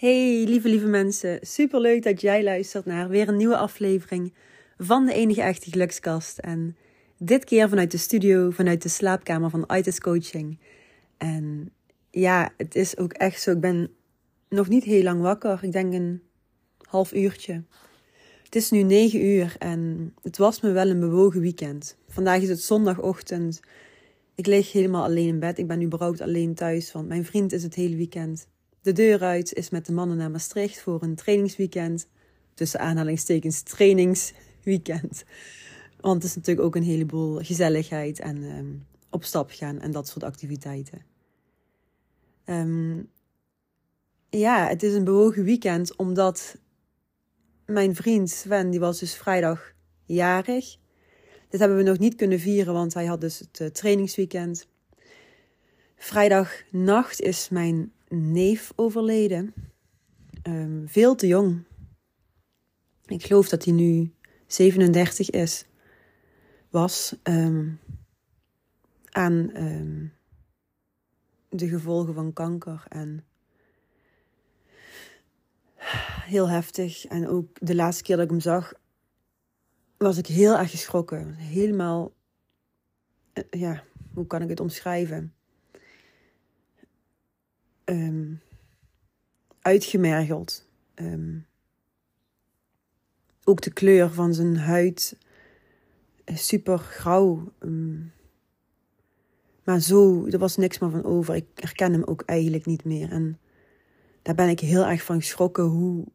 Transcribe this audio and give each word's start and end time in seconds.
Hey 0.00 0.44
lieve 0.44 0.68
lieve 0.68 0.86
mensen, 0.86 1.38
super 1.42 1.80
leuk 1.80 2.02
dat 2.02 2.20
jij 2.20 2.42
luistert 2.42 2.84
naar 2.84 3.08
weer 3.08 3.28
een 3.28 3.36
nieuwe 3.36 3.56
aflevering 3.56 4.34
van 4.78 5.06
de 5.06 5.12
enige 5.12 5.42
echte 5.42 5.70
gelukskast. 5.70 6.38
En 6.38 6.76
dit 7.18 7.44
keer 7.44 7.68
vanuit 7.68 7.90
de 7.90 7.98
studio, 7.98 8.50
vanuit 8.50 8.82
de 8.82 8.88
slaapkamer 8.88 9.50
van 9.50 9.68
ITIS 9.76 10.00
Coaching. 10.00 10.58
En 11.16 11.72
ja, 12.10 12.50
het 12.56 12.74
is 12.74 12.96
ook 12.96 13.12
echt 13.12 13.42
zo, 13.42 13.50
ik 13.50 13.60
ben 13.60 13.90
nog 14.48 14.68
niet 14.68 14.84
heel 14.84 15.02
lang 15.02 15.20
wakker. 15.20 15.58
Ik 15.62 15.72
denk 15.72 15.92
een 15.92 16.22
half 16.78 17.12
uurtje. 17.12 17.62
Het 18.44 18.56
is 18.56 18.70
nu 18.70 18.82
negen 18.82 19.24
uur 19.24 19.54
en 19.58 20.12
het 20.22 20.36
was 20.36 20.60
me 20.60 20.70
wel 20.70 20.88
een 20.88 21.00
bewogen 21.00 21.40
weekend. 21.40 21.96
Vandaag 22.08 22.40
is 22.40 22.48
het 22.48 22.62
zondagochtend. 22.62 23.60
Ik 24.34 24.46
lig 24.46 24.72
helemaal 24.72 25.04
alleen 25.04 25.28
in 25.28 25.40
bed. 25.40 25.58
Ik 25.58 25.66
ben 25.66 25.82
überhaupt 25.82 26.20
alleen 26.20 26.54
thuis, 26.54 26.92
want 26.92 27.08
mijn 27.08 27.24
vriend 27.24 27.52
is 27.52 27.62
het 27.62 27.74
hele 27.74 27.96
weekend 27.96 28.46
de 28.82 28.92
deur 28.92 29.22
uit, 29.22 29.52
is 29.52 29.70
met 29.70 29.86
de 29.86 29.92
mannen 29.92 30.16
naar 30.16 30.30
Maastricht 30.30 30.80
voor 30.80 31.02
een 31.02 31.14
trainingsweekend. 31.14 32.08
Tussen 32.54 32.80
aanhalingstekens 32.80 33.62
trainingsweekend. 33.62 35.24
Want 36.00 36.14
het 36.14 36.24
is 36.24 36.36
natuurlijk 36.36 36.66
ook 36.66 36.76
een 36.76 36.82
heleboel 36.82 37.38
gezelligheid 37.38 38.20
en 38.20 38.42
ehm, 38.42 38.74
op 39.10 39.24
stap 39.24 39.50
gaan 39.52 39.80
en 39.80 39.90
dat 39.90 40.08
soort 40.08 40.24
activiteiten. 40.24 41.02
Ehm, 42.44 43.02
ja, 44.28 44.68
het 44.68 44.82
is 44.82 44.94
een 44.94 45.04
bewogen 45.04 45.44
weekend 45.44 45.96
omdat 45.96 46.56
mijn 47.66 47.94
vriend 47.94 48.30
Sven, 48.30 48.70
die 48.70 48.80
was 48.80 48.98
dus 48.98 49.14
vrijdag 49.14 49.72
jarig. 50.04 50.76
Dit 51.48 51.60
hebben 51.60 51.78
we 51.78 51.84
nog 51.84 51.98
niet 51.98 52.14
kunnen 52.14 52.40
vieren, 52.40 52.72
want 52.72 52.94
hij 52.94 53.06
had 53.06 53.20
dus 53.20 53.38
het 53.38 53.60
uh, 53.60 53.68
trainingsweekend. 53.68 54.68
Vrijdagnacht 55.96 57.20
is 57.20 57.48
mijn 57.48 57.92
neef 58.14 58.72
overleden. 58.76 59.54
Um, 60.42 60.88
veel 60.88 61.14
te 61.14 61.26
jong. 61.26 61.64
Ik 63.06 63.24
geloof 63.24 63.48
dat 63.48 63.64
hij 63.64 63.74
nu 63.74 64.14
37 64.46 65.30
is. 65.30 65.64
Was 66.70 67.16
um, 67.22 67.80
aan 69.10 69.50
um, 69.56 70.12
de 71.48 71.68
gevolgen 71.68 72.14
van 72.14 72.32
kanker. 72.32 72.84
En 72.88 73.24
heel 76.24 76.48
heftig. 76.48 77.04
En 77.04 77.28
ook 77.28 77.48
de 77.60 77.74
laatste 77.74 78.02
keer 78.02 78.16
dat 78.16 78.24
ik 78.24 78.30
hem 78.30 78.40
zag, 78.40 78.72
was 79.96 80.18
ik 80.18 80.26
heel 80.26 80.56
erg 80.56 80.70
geschrokken. 80.70 81.34
Helemaal, 81.34 82.12
uh, 83.34 83.44
ja, 83.50 83.84
hoe 84.14 84.26
kan 84.26 84.42
ik 84.42 84.48
het 84.48 84.60
omschrijven? 84.60 85.34
Um, 87.90 88.40
uitgemergeld. 89.60 90.68
Um, 90.94 91.46
ook 93.44 93.60
de 93.60 93.72
kleur 93.72 94.10
van 94.10 94.34
zijn 94.34 94.56
huid 94.56 95.16
super 96.24 96.78
grauw. 96.78 97.52
Um, 97.60 98.12
maar 99.64 99.80
zo, 99.80 100.26
er 100.26 100.38
was 100.38 100.56
niks 100.56 100.78
meer 100.78 100.90
van 100.90 101.04
over. 101.04 101.34
Ik 101.34 101.46
herken 101.54 101.92
hem 101.92 102.04
ook 102.04 102.22
eigenlijk 102.22 102.66
niet 102.66 102.84
meer. 102.84 103.10
En 103.10 103.38
daar 104.22 104.34
ben 104.34 104.48
ik 104.48 104.60
heel 104.60 104.86
erg 104.86 105.02
van 105.02 105.20
geschrokken 105.20 105.64
hoe 105.64 106.06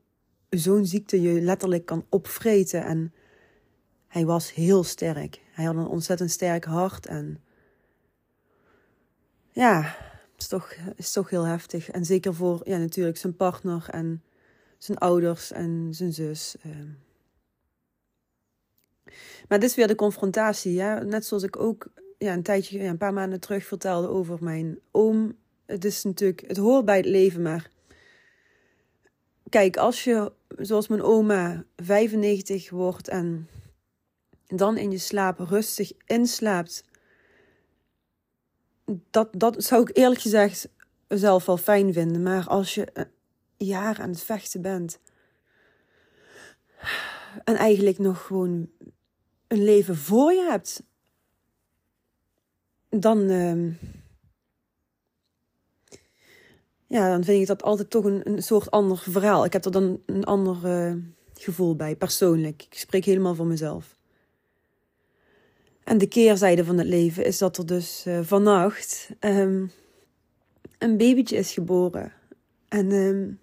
zo'n 0.49 0.85
ziekte 0.85 1.21
je 1.21 1.41
letterlijk 1.41 1.85
kan 1.85 2.05
opvreten. 2.09 2.83
En 2.85 3.13
hij 4.07 4.25
was 4.25 4.53
heel 4.53 4.83
sterk. 4.83 5.41
Hij 5.51 5.65
had 5.65 5.75
een 5.75 5.87
ontzettend 5.87 6.31
sterk 6.31 6.65
hart. 6.65 7.05
En 7.05 7.39
ja, 9.51 9.95
is 10.37 10.47
toch, 10.47 10.73
is 10.95 11.11
toch 11.11 11.29
heel 11.29 11.43
heftig. 11.43 11.89
En 11.89 12.05
zeker 12.05 12.33
voor 12.33 12.61
ja, 12.63 12.77
natuurlijk 12.77 13.17
zijn 13.17 13.35
partner 13.35 13.87
en 13.89 14.23
zijn 14.77 14.97
ouders 14.97 15.51
en 15.51 15.87
zijn 15.91 16.13
zus. 16.13 16.55
Ehm. 16.63 16.89
Maar 19.47 19.59
dit 19.59 19.69
is 19.69 19.75
weer 19.75 19.87
de 19.87 19.95
confrontatie. 19.95 20.73
Ja? 20.73 21.03
Net 21.03 21.25
zoals 21.25 21.43
ik 21.43 21.59
ook 21.59 21.87
ja, 22.17 22.33
een 22.33 22.43
tijdje, 22.43 22.83
een 22.83 22.97
paar 22.97 23.13
maanden 23.13 23.39
terug 23.39 23.65
vertelde 23.65 24.07
over 24.07 24.37
mijn 24.43 24.79
oom. 24.91 25.37
Het 25.65 25.85
is 25.85 26.03
natuurlijk, 26.03 26.43
het 26.47 26.57
hoort 26.57 26.85
bij 26.85 26.97
het 26.97 27.05
leven, 27.05 27.41
maar 27.41 27.69
kijk, 29.49 29.77
als 29.77 30.03
je, 30.03 30.31
zoals 30.57 30.87
mijn 30.87 31.01
oma, 31.01 31.63
95 31.75 32.69
wordt 32.69 33.07
en 33.07 33.49
dan 34.47 34.77
in 34.77 34.91
je 34.91 34.97
slaap 34.97 35.39
rustig 35.39 35.91
inslaapt 36.05 36.83
dat, 39.09 39.29
dat 39.31 39.63
zou 39.63 39.81
ik 39.81 39.97
eerlijk 39.97 40.21
gezegd 40.21 40.69
zelf 41.07 41.45
wel 41.45 41.57
fijn 41.57 41.93
vinden. 41.93 42.23
Maar 42.23 42.47
als 42.47 42.75
je 42.75 42.87
een 42.93 43.07
jaar 43.57 44.01
aan 44.01 44.09
het 44.09 44.23
vechten 44.23 44.61
bent. 44.61 44.99
En 47.43 47.55
eigenlijk 47.55 47.97
nog 47.97 48.25
gewoon 48.25 48.69
een 49.47 49.63
leven 49.63 49.95
voor 49.95 50.33
je 50.33 50.47
hebt. 50.49 50.83
Dan. 52.89 53.19
Uh, 53.19 53.73
ja, 56.87 57.09
dan 57.09 57.23
vind 57.23 57.41
ik 57.41 57.47
dat 57.47 57.63
altijd 57.63 57.89
toch 57.89 58.05
een, 58.05 58.29
een 58.29 58.43
soort 58.43 58.71
ander 58.71 58.97
verhaal. 58.97 59.45
Ik 59.45 59.53
heb 59.53 59.65
er 59.65 59.71
dan 59.71 60.01
een 60.05 60.23
ander 60.23 60.57
uh, 60.63 60.95
gevoel 61.33 61.75
bij, 61.75 61.95
persoonlijk. 61.95 62.63
Ik 62.63 62.77
spreek 62.77 63.05
helemaal 63.05 63.35
voor 63.35 63.45
mezelf. 63.45 63.94
En 65.85 65.97
de 65.97 66.07
keerzijde 66.07 66.65
van 66.65 66.77
het 66.77 66.87
leven 66.87 67.25
is 67.25 67.37
dat 67.37 67.57
er 67.57 67.65
dus 67.65 68.05
uh, 68.07 68.19
vannacht 68.23 69.09
um, 69.19 69.71
een 70.77 70.97
babytje 70.97 71.35
is 71.37 71.51
geboren. 71.53 72.13
En 72.67 72.91
um, 72.91 73.39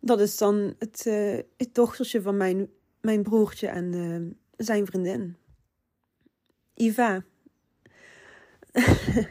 dat 0.00 0.20
is 0.20 0.36
dan 0.36 0.74
het, 0.78 1.04
uh, 1.06 1.38
het 1.56 1.74
dochtertje 1.74 2.22
van 2.22 2.36
mijn, 2.36 2.68
mijn 3.00 3.22
broertje 3.22 3.66
en 3.66 3.92
uh, 3.92 4.20
zijn 4.56 4.86
vriendin. 4.86 5.36
Iva. 6.74 7.24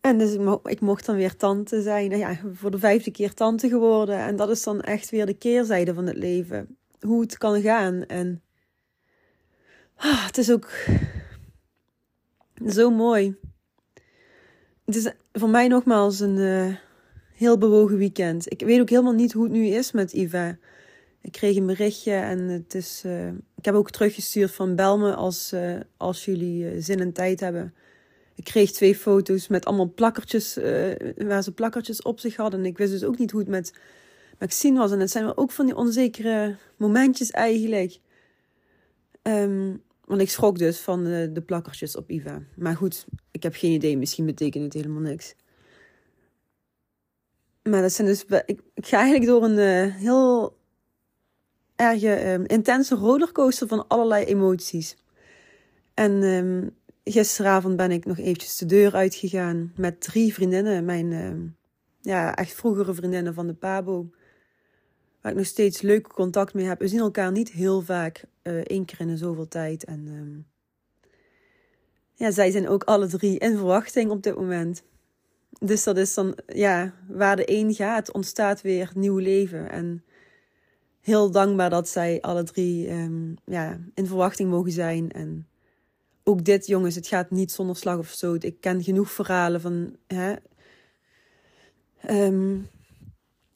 en 0.00 0.18
dus 0.18 0.36
ik, 0.62 0.80
mocht 0.80 1.06
dan 1.06 1.16
weer 1.16 1.36
tante 1.36 1.82
zijn. 1.82 2.08
Nou 2.08 2.20
ja, 2.20 2.40
voor 2.52 2.70
de 2.70 2.78
vijfde 2.78 3.10
keer 3.10 3.34
tante 3.34 3.68
geworden. 3.68 4.18
En 4.18 4.36
dat 4.36 4.50
is 4.50 4.62
dan 4.62 4.80
echt 4.80 5.10
weer 5.10 5.26
de 5.26 5.38
keerzijde 5.38 5.94
van 5.94 6.06
het 6.06 6.16
leven. 6.16 6.76
Hoe 7.00 7.20
het 7.20 7.38
kan 7.38 7.60
gaan. 7.60 8.04
En 8.04 8.42
Ah, 9.96 10.26
het 10.26 10.38
is 10.38 10.50
ook 10.50 10.70
zo 12.68 12.90
mooi. 12.90 13.36
Het 14.84 14.96
is 14.96 15.10
voor 15.32 15.48
mij 15.48 15.68
nogmaals 15.68 16.20
een 16.20 16.36
uh, 16.36 16.74
heel 17.34 17.58
bewogen 17.58 17.96
weekend. 17.96 18.52
Ik 18.52 18.60
weet 18.60 18.80
ook 18.80 18.90
helemaal 18.90 19.12
niet 19.12 19.32
hoe 19.32 19.42
het 19.42 19.52
nu 19.52 19.66
is 19.66 19.92
met 19.92 20.12
Iva. 20.12 20.58
Ik 21.20 21.32
kreeg 21.32 21.56
een 21.56 21.66
berichtje 21.66 22.12
en 22.12 22.38
het 22.38 22.74
is. 22.74 23.02
Uh, 23.06 23.26
ik 23.56 23.64
heb 23.64 23.74
ook 23.74 23.90
teruggestuurd 23.90 24.50
van 24.50 24.74
bel 24.74 24.98
me 24.98 25.14
als, 25.14 25.52
uh, 25.52 25.80
als 25.96 26.24
jullie 26.24 26.80
zin 26.80 27.00
en 27.00 27.12
tijd 27.12 27.40
hebben. 27.40 27.74
Ik 28.34 28.44
kreeg 28.44 28.72
twee 28.72 28.96
foto's 28.96 29.48
met 29.48 29.64
allemaal 29.64 29.92
plakkertjes, 29.94 30.54
waar 31.16 31.42
ze 31.42 31.52
plakkertjes 31.54 32.02
op 32.02 32.20
zich 32.20 32.36
hadden. 32.36 32.60
En 32.60 32.66
ik 32.66 32.78
wist 32.78 32.92
dus 32.92 33.04
ook 33.04 33.18
niet 33.18 33.30
hoe 33.30 33.40
het 33.40 33.48
met 33.48 33.72
Maxine 34.38 34.78
was. 34.78 34.92
En 34.92 35.00
het 35.00 35.10
zijn 35.10 35.24
wel 35.24 35.36
ook 35.36 35.50
van 35.50 35.66
die 35.66 35.76
onzekere 35.76 36.56
momentjes 36.76 37.30
eigenlijk. 37.30 37.98
Um, 39.22 39.82
want 40.06 40.20
ik 40.20 40.30
schrok 40.30 40.58
dus 40.58 40.80
van 40.80 41.04
de, 41.04 41.30
de 41.32 41.40
plakkertjes 41.40 41.96
op 41.96 42.10
Iva. 42.10 42.42
Maar 42.56 42.76
goed, 42.76 43.06
ik 43.30 43.42
heb 43.42 43.54
geen 43.54 43.72
idee. 43.72 43.98
Misschien 43.98 44.26
betekent 44.26 44.64
het 44.64 44.72
helemaal 44.72 45.02
niks. 45.02 45.34
Maar 47.62 47.82
dat 47.82 47.92
zijn 47.92 48.06
dus. 48.06 48.24
Ik, 48.24 48.60
ga 48.74 48.96
eigenlijk 48.98 49.26
door 49.26 49.44
een 49.44 49.58
uh, 49.58 49.94
heel 49.94 50.56
erg 51.76 52.02
uh, 52.02 52.34
intense 52.34 52.94
rollercoaster 52.94 53.68
van 53.68 53.88
allerlei 53.88 54.24
emoties. 54.24 54.96
En 55.94 56.12
um, 56.22 56.76
gisteravond 57.04 57.76
ben 57.76 57.90
ik 57.90 58.04
nog 58.04 58.18
eventjes 58.18 58.56
de 58.56 58.66
deur 58.66 58.94
uitgegaan 58.94 59.72
met 59.76 60.00
drie 60.00 60.34
vriendinnen. 60.34 60.84
Mijn 60.84 61.10
uh, 61.10 61.50
ja, 62.00 62.34
echt 62.34 62.52
vroegere 62.54 62.94
vriendinnen 62.94 63.34
van 63.34 63.46
de 63.46 63.54
Pabo 63.54 64.10
waar 65.26 65.34
ik 65.34 65.40
nog 65.40 65.50
steeds 65.50 65.80
leuk 65.80 66.08
contact 66.08 66.54
mee 66.54 66.66
heb. 66.66 66.78
We 66.78 66.88
zien 66.88 67.00
elkaar 67.00 67.32
niet 67.32 67.50
heel 67.52 67.80
vaak, 67.80 68.24
uh, 68.42 68.54
één 68.54 68.84
keer 68.84 69.00
in 69.00 69.18
zoveel 69.18 69.48
tijd. 69.48 69.84
En 69.84 70.06
um, 70.06 70.46
ja, 72.14 72.30
zij 72.30 72.50
zijn 72.50 72.68
ook 72.68 72.84
alle 72.84 73.06
drie 73.06 73.38
in 73.38 73.56
verwachting 73.56 74.10
op 74.10 74.22
dit 74.22 74.36
moment. 74.36 74.82
Dus 75.58 75.84
dat 75.84 75.96
is 75.96 76.14
dan, 76.14 76.38
ja, 76.46 76.94
waar 77.08 77.36
de 77.36 77.50
een 77.50 77.74
gaat, 77.74 78.12
ontstaat 78.12 78.60
weer 78.60 78.90
nieuw 78.94 79.18
leven. 79.18 79.70
En 79.70 80.04
heel 81.00 81.30
dankbaar 81.30 81.70
dat 81.70 81.88
zij 81.88 82.20
alle 82.20 82.42
drie 82.42 82.88
ehm, 82.88 83.34
ja, 83.44 83.80
in 83.94 84.06
verwachting 84.06 84.50
mogen 84.50 84.72
zijn. 84.72 85.12
En 85.12 85.48
ook 86.24 86.44
dit, 86.44 86.66
jongens, 86.66 86.94
het 86.94 87.06
gaat 87.06 87.30
niet 87.30 87.52
zonder 87.52 87.76
slag 87.76 87.98
of 87.98 88.08
stoot. 88.08 88.44
Ik 88.44 88.60
ken 88.60 88.82
genoeg 88.82 89.10
verhalen 89.10 89.60
van. 89.60 89.96
Hè, 90.06 90.34
ehm, 92.00 92.58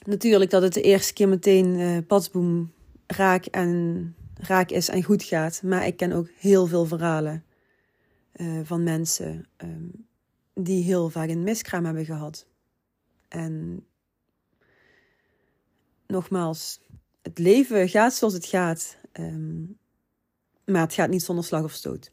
natuurlijk 0.06 0.50
dat 0.50 0.62
het 0.62 0.73
de 0.73 0.82
eerste 0.82 1.12
keer 1.12 1.29
meteen 1.29 1.75
uh, 1.75 2.64
raak, 3.06 3.47
en, 3.47 4.14
raak 4.35 4.70
is 4.70 4.88
en 4.88 5.02
goed 5.02 5.23
gaat. 5.23 5.62
Maar 5.62 5.87
ik 5.87 5.97
ken 5.97 6.12
ook 6.12 6.29
heel 6.38 6.67
veel 6.67 6.87
verhalen 6.87 7.44
uh, 8.37 8.61
van 8.64 8.82
mensen 8.82 9.47
um, 9.56 10.06
die 10.55 10.85
heel 10.85 11.11
vaak 11.11 11.29
een 11.29 11.43
miskraam 11.43 11.85
hebben 11.85 12.05
gehad. 12.05 12.47
En 13.29 13.85
nogmaals, 16.06 16.81
het 17.23 17.38
leven 17.38 17.88
gaat 17.88 18.14
zoals 18.14 18.35
het 18.35 18.46
gaat. 18.46 18.99
Um, 19.12 19.79
maar 20.64 20.82
het 20.82 20.94
gaat 20.94 21.11
niet 21.11 21.23
zonder 21.23 21.44
slag 21.44 21.62
of 21.62 21.73
stoot. 21.73 22.12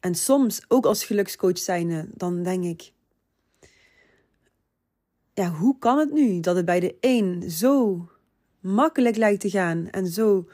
En 0.00 0.14
soms, 0.14 0.60
ook 0.68 0.86
als 0.86 1.04
gelukscoach 1.04 1.58
zijnde, 1.58 2.08
dan 2.14 2.42
denk 2.42 2.64
ik... 2.64 2.92
Ja, 5.38 5.50
hoe 5.50 5.78
kan 5.78 5.98
het 5.98 6.12
nu 6.12 6.40
dat 6.40 6.56
het 6.56 6.64
bij 6.64 6.80
de 6.80 6.96
een 7.00 7.50
zo 7.50 8.06
makkelijk 8.60 9.16
lijkt 9.16 9.40
te 9.40 9.50
gaan 9.50 9.88
en 9.90 10.06
zo 10.06 10.48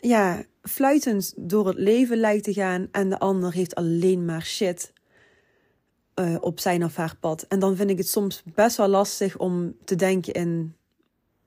ja, 0.00 0.44
fluitend 0.62 1.32
door 1.36 1.66
het 1.66 1.78
leven 1.78 2.16
lijkt 2.16 2.44
te 2.44 2.52
gaan 2.52 2.88
en 2.92 3.08
de 3.08 3.18
ander 3.18 3.52
heeft 3.52 3.74
alleen 3.74 4.24
maar 4.24 4.42
shit 4.42 4.92
uh, 6.14 6.36
op 6.40 6.60
zijn 6.60 6.84
of 6.84 6.96
haar 6.96 7.16
pad. 7.20 7.42
En 7.42 7.58
dan 7.58 7.76
vind 7.76 7.90
ik 7.90 7.98
het 7.98 8.08
soms 8.08 8.42
best 8.54 8.76
wel 8.76 8.88
lastig 8.88 9.38
om 9.38 9.76
te 9.84 9.96
denken 9.96 10.32
in, 10.32 10.74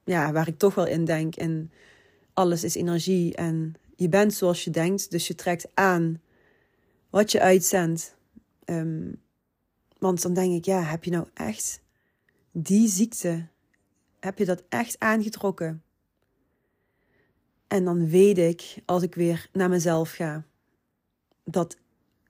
ja, 0.04 0.32
waar 0.32 0.48
ik 0.48 0.58
toch 0.58 0.76
wel 0.76 0.88
in 0.88 1.06
denk, 1.06 1.36
in 1.36 1.72
alles 2.34 2.64
is 2.64 2.76
energie 2.76 3.36
en 3.36 3.74
je 3.96 4.10
bent 4.10 4.34
zoals 4.34 4.64
je 4.64 4.70
denkt, 4.70 5.12
dus 5.12 5.28
je 5.28 5.36
trekt 5.36 5.68
aan 5.74 6.22
wat 7.10 7.32
je 7.32 7.42
uitzendt. 7.42 8.16
Um, 8.66 9.22
want 10.00 10.22
dan 10.22 10.34
denk 10.34 10.54
ik, 10.54 10.66
ja, 10.66 10.82
heb 10.82 11.04
je 11.04 11.12
nou 11.12 11.28
echt 11.34 11.82
die 12.54 12.88
ziekte? 12.88 13.48
Heb 14.20 14.38
je 14.38 14.46
dat 14.46 14.64
echt 14.70 15.00
aangetrokken? 15.00 15.84
En 17.68 17.86
dan 17.86 18.10
weet 18.10 18.38
ik, 18.38 18.76
als 18.86 19.04
ik 19.04 19.16
weer 19.16 19.50
naar 19.52 19.70
mezelf 19.70 20.12
ga, 20.12 20.46
dat 21.44 21.78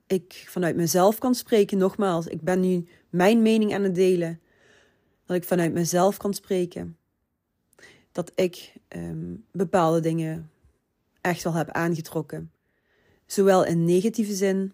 ik 0.08 0.46
vanuit 0.48 0.76
mezelf 0.76 1.18
kan 1.18 1.36
spreken. 1.36 1.78
Nogmaals, 1.78 2.28
ik 2.28 2.42
ben 2.42 2.60
nu 2.60 2.88
mijn 3.10 3.42
mening 3.42 3.74
aan 3.74 3.84
het 3.84 3.96
delen. 3.96 4.42
Dat 5.26 5.38
ik 5.38 5.44
vanuit 5.44 5.74
mezelf 5.74 6.18
kan 6.18 6.34
spreken. 6.34 6.98
Dat 8.12 8.32
ik 8.36 8.74
um, 8.96 9.46
bepaalde 9.52 10.00
dingen 10.00 10.52
echt 11.22 11.44
wel 11.44 11.54
heb 11.54 11.70
aangetrokken. 11.70 12.52
Zowel 13.26 13.66
in 13.66 13.86
negatieve 13.86 14.34
zin 14.34 14.74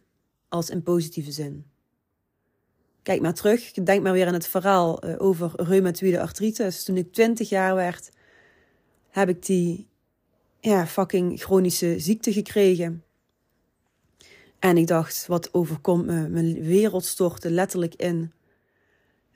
als 0.50 0.70
in 0.70 0.84
positieve 0.84 1.32
zin. 1.32 1.66
Kijk 3.04 3.22
maar 3.22 3.34
terug, 3.34 3.72
denk 3.72 4.04
maar 4.04 4.14
weer 4.14 4.28
aan 4.28 4.34
het 4.34 4.48
verhaal 4.48 5.06
uh, 5.06 5.16
over 5.18 5.52
reumatoïde 5.56 6.22
artritis. 6.22 6.84
Toen 6.84 6.98
ik 6.98 7.14
20 7.14 7.50
jaar 7.50 7.76
werd, 7.76 8.10
heb 9.10 9.30
ik 9.30 9.46
die 9.46 9.88
ja, 10.60 10.88
fucking 10.88 11.42
chronische 11.42 12.00
ziekte 12.00 12.34
gekregen. 12.34 13.04
En 14.60 14.78
ik 14.78 14.88
dacht, 14.88 15.28
wat 15.28 15.54
overkomt 15.54 16.06
me? 16.06 16.30
Mijn 16.30 16.62
wereld 16.62 17.06
stortte 17.06 17.52
letterlijk 17.52 17.96
in. 17.96 18.32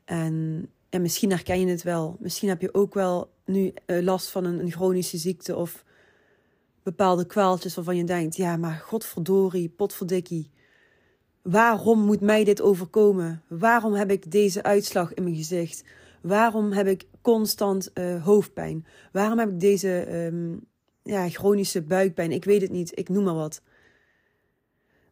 En, 0.05 0.69
en 0.89 1.01
misschien 1.01 1.29
herken 1.29 1.59
je 1.59 1.67
het 1.67 1.83
wel. 1.83 2.17
Misschien 2.19 2.49
heb 2.49 2.61
je 2.61 2.73
ook 2.73 2.93
wel 2.93 3.31
nu 3.45 3.73
uh, 3.85 4.01
last 4.03 4.29
van 4.29 4.45
een, 4.45 4.59
een, 4.59 4.71
chronische 4.71 5.17
ziekte 5.17 5.55
of 5.55 5.83
bepaalde 6.83 7.25
kwaaltjes 7.25 7.75
waarvan 7.75 7.95
je 7.95 8.03
denkt: 8.03 8.35
ja, 8.35 8.57
maar 8.57 8.83
godverdorie, 8.85 9.69
potverdikkie. 9.69 10.51
Waarom 11.43 11.99
moet 11.99 12.21
mij 12.21 12.43
dit 12.43 12.61
overkomen? 12.61 13.43
Waarom 13.47 13.93
heb 13.93 14.11
ik 14.11 14.31
deze 14.31 14.63
uitslag 14.63 15.13
in 15.13 15.23
mijn 15.23 15.35
gezicht? 15.35 15.83
Waarom 16.21 16.71
heb 16.71 16.87
ik 16.87 17.05
constant 17.21 17.91
uh, 17.93 18.23
hoofdpijn? 18.23 18.85
Waarom 19.11 19.39
heb 19.39 19.49
ik 19.49 19.59
deze 19.59 20.15
um, 20.25 20.61
ja, 21.03 21.29
chronische 21.29 21.81
buikpijn? 21.81 22.31
Ik 22.31 22.45
weet 22.45 22.61
het 22.61 22.71
niet, 22.71 22.97
ik 22.99 23.09
noem 23.09 23.23
maar 23.23 23.33
wat. 23.33 23.61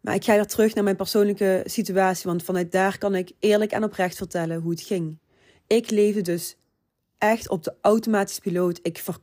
Maar 0.02 0.16
ik 0.16 0.24
ga 0.24 0.34
weer 0.34 0.46
terug 0.46 0.74
naar 0.74 0.84
mijn 0.84 0.96
persoonlijke 0.96 1.64
situatie, 1.66 2.30
want 2.30 2.44
vanuit 2.44 2.72
daar 2.72 2.98
kan 2.98 3.16
ik 3.16 3.32
eerlijk 3.40 3.72
en 3.72 3.84
oprecht 3.84 4.18
vertellen 4.18 4.62
hoe 4.62 4.72
het 4.72 4.82
ging. 4.82 5.18
Ik 5.68 5.90
leefde 5.90 6.22
dus 6.22 6.58
echt 7.18 7.50
op 7.50 7.64
de 7.64 7.76
automatische 7.82 8.42
piloot. 8.42 8.80
Ik 8.82 8.98
ver, 8.98 9.18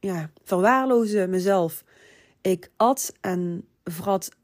ja, 0.00 0.30
verwaarloosde 0.44 1.26
mezelf. 1.26 1.84
Ik 2.40 2.70
at 2.76 3.12
en 3.20 3.64
vrat 3.84 4.36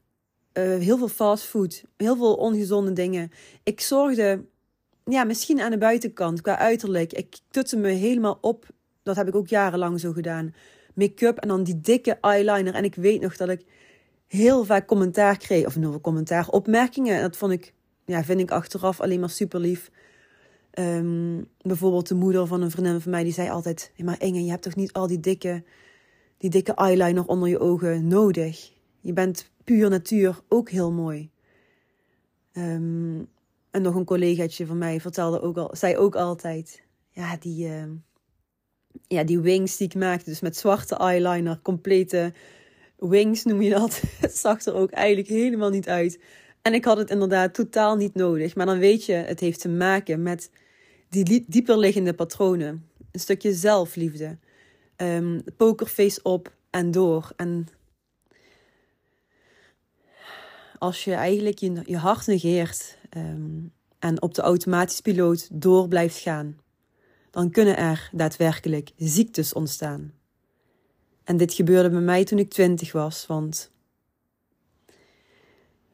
uh, 0.57 0.77
heel 0.77 0.97
veel 0.97 1.07
fastfood, 1.07 1.83
heel 1.97 2.15
veel 2.15 2.35
ongezonde 2.35 2.93
dingen. 2.93 3.31
Ik 3.63 3.81
zorgde, 3.81 4.45
ja, 5.05 5.23
misschien 5.23 5.61
aan 5.61 5.71
de 5.71 5.77
buitenkant, 5.77 6.41
qua 6.41 6.57
uiterlijk. 6.57 7.13
Ik 7.13 7.39
tutte 7.49 7.77
me 7.77 7.89
helemaal 7.89 8.37
op. 8.41 8.65
Dat 9.03 9.15
heb 9.15 9.27
ik 9.27 9.35
ook 9.35 9.47
jarenlang 9.47 9.99
zo 9.99 10.11
gedaan. 10.11 10.53
Make-up 10.93 11.37
en 11.37 11.47
dan 11.47 11.63
die 11.63 11.81
dikke 11.81 12.17
eyeliner. 12.21 12.73
En 12.73 12.83
ik 12.83 12.95
weet 12.95 13.21
nog 13.21 13.37
dat 13.37 13.49
ik 13.49 13.65
heel 14.27 14.63
vaak 14.63 14.87
commentaar 14.87 15.37
kreeg, 15.37 15.65
of 15.65 15.75
nog 15.75 16.01
commentaar, 16.01 16.49
opmerkingen. 16.49 17.21
Dat 17.21 17.37
vond 17.37 17.51
ik, 17.51 17.73
ja, 18.05 18.23
vind 18.23 18.39
ik 18.39 18.51
achteraf 18.51 19.01
alleen 19.01 19.19
maar 19.19 19.29
super 19.29 19.59
lief. 19.59 19.91
Um, 20.79 21.47
bijvoorbeeld 21.61 22.07
de 22.07 22.15
moeder 22.15 22.47
van 22.47 22.61
een 22.61 22.71
vriendin 22.71 23.01
van 23.01 23.11
mij, 23.11 23.23
die 23.23 23.33
zei 23.33 23.49
altijd: 23.49 23.91
Maar 24.03 24.21
Inge, 24.21 24.43
je 24.43 24.49
hebt 24.49 24.63
toch 24.63 24.75
niet 24.75 24.93
al 24.93 25.07
die 25.07 25.19
dikke, 25.19 25.63
die 26.37 26.49
dikke 26.49 26.73
eyeliner 26.73 27.25
onder 27.25 27.49
je 27.49 27.59
ogen 27.59 28.07
nodig? 28.07 28.73
Je 29.05 29.13
bent 29.13 29.51
puur 29.63 29.89
natuur, 29.89 30.39
ook 30.47 30.69
heel 30.69 30.91
mooi. 30.91 31.29
Um, 32.53 33.27
en 33.71 33.81
nog 33.81 33.95
een 33.95 34.05
collegaatje 34.05 34.65
van 34.65 34.77
mij 34.77 34.99
vertelde 34.99 35.41
ook 35.41 35.57
al, 35.57 35.75
zei 35.75 35.97
ook 35.97 36.15
altijd: 36.15 36.83
Ja, 37.09 37.37
die, 37.37 37.67
uh, 37.67 37.83
ja, 39.07 39.23
die 39.23 39.39
wings 39.39 39.77
die 39.77 39.87
ik 39.87 39.95
maakte, 39.95 40.29
dus 40.29 40.39
met 40.39 40.57
zwarte 40.57 40.95
eyeliner, 40.95 41.59
complete 41.61 42.33
wings 42.97 43.43
noem 43.43 43.61
je 43.61 43.69
dat. 43.69 44.01
Het 44.21 44.37
zag 44.37 44.65
er 44.65 44.73
ook 44.73 44.91
eigenlijk 44.91 45.27
helemaal 45.27 45.69
niet 45.69 45.87
uit. 45.87 46.19
En 46.61 46.73
ik 46.73 46.85
had 46.85 46.97
het 46.97 47.09
inderdaad 47.09 47.53
totaal 47.53 47.95
niet 47.95 48.15
nodig. 48.15 48.55
Maar 48.55 48.65
dan 48.65 48.79
weet 48.79 49.05
je, 49.05 49.13
het 49.13 49.39
heeft 49.39 49.59
te 49.59 49.69
maken 49.69 50.21
met 50.21 50.51
die 51.09 51.45
dieperliggende 51.47 52.13
patronen. 52.13 52.89
Een 53.11 53.19
stukje 53.19 53.53
zelfliefde. 53.53 54.37
Um, 54.97 55.43
pokerface 55.57 56.19
op 56.23 56.53
en 56.69 56.91
door. 56.91 57.31
En 57.35 57.67
als 60.85 61.03
je 61.03 61.13
eigenlijk 61.13 61.57
je, 61.59 61.81
je 61.85 61.97
hart 61.97 62.27
negeert 62.27 62.97
um, 63.17 63.73
en 63.99 64.21
op 64.21 64.33
de 64.33 64.41
automatische 64.41 65.01
piloot 65.01 65.47
door 65.51 65.87
blijft 65.87 66.17
gaan, 66.17 66.59
dan 67.31 67.49
kunnen 67.49 67.77
er 67.77 68.09
daadwerkelijk 68.11 68.91
ziektes 68.97 69.53
ontstaan. 69.53 70.13
En 71.23 71.37
dit 71.37 71.53
gebeurde 71.53 71.89
bij 71.89 71.99
mij 71.99 72.23
toen 72.23 72.39
ik 72.39 72.49
twintig 72.49 72.91
was, 72.91 73.25
want 73.25 73.71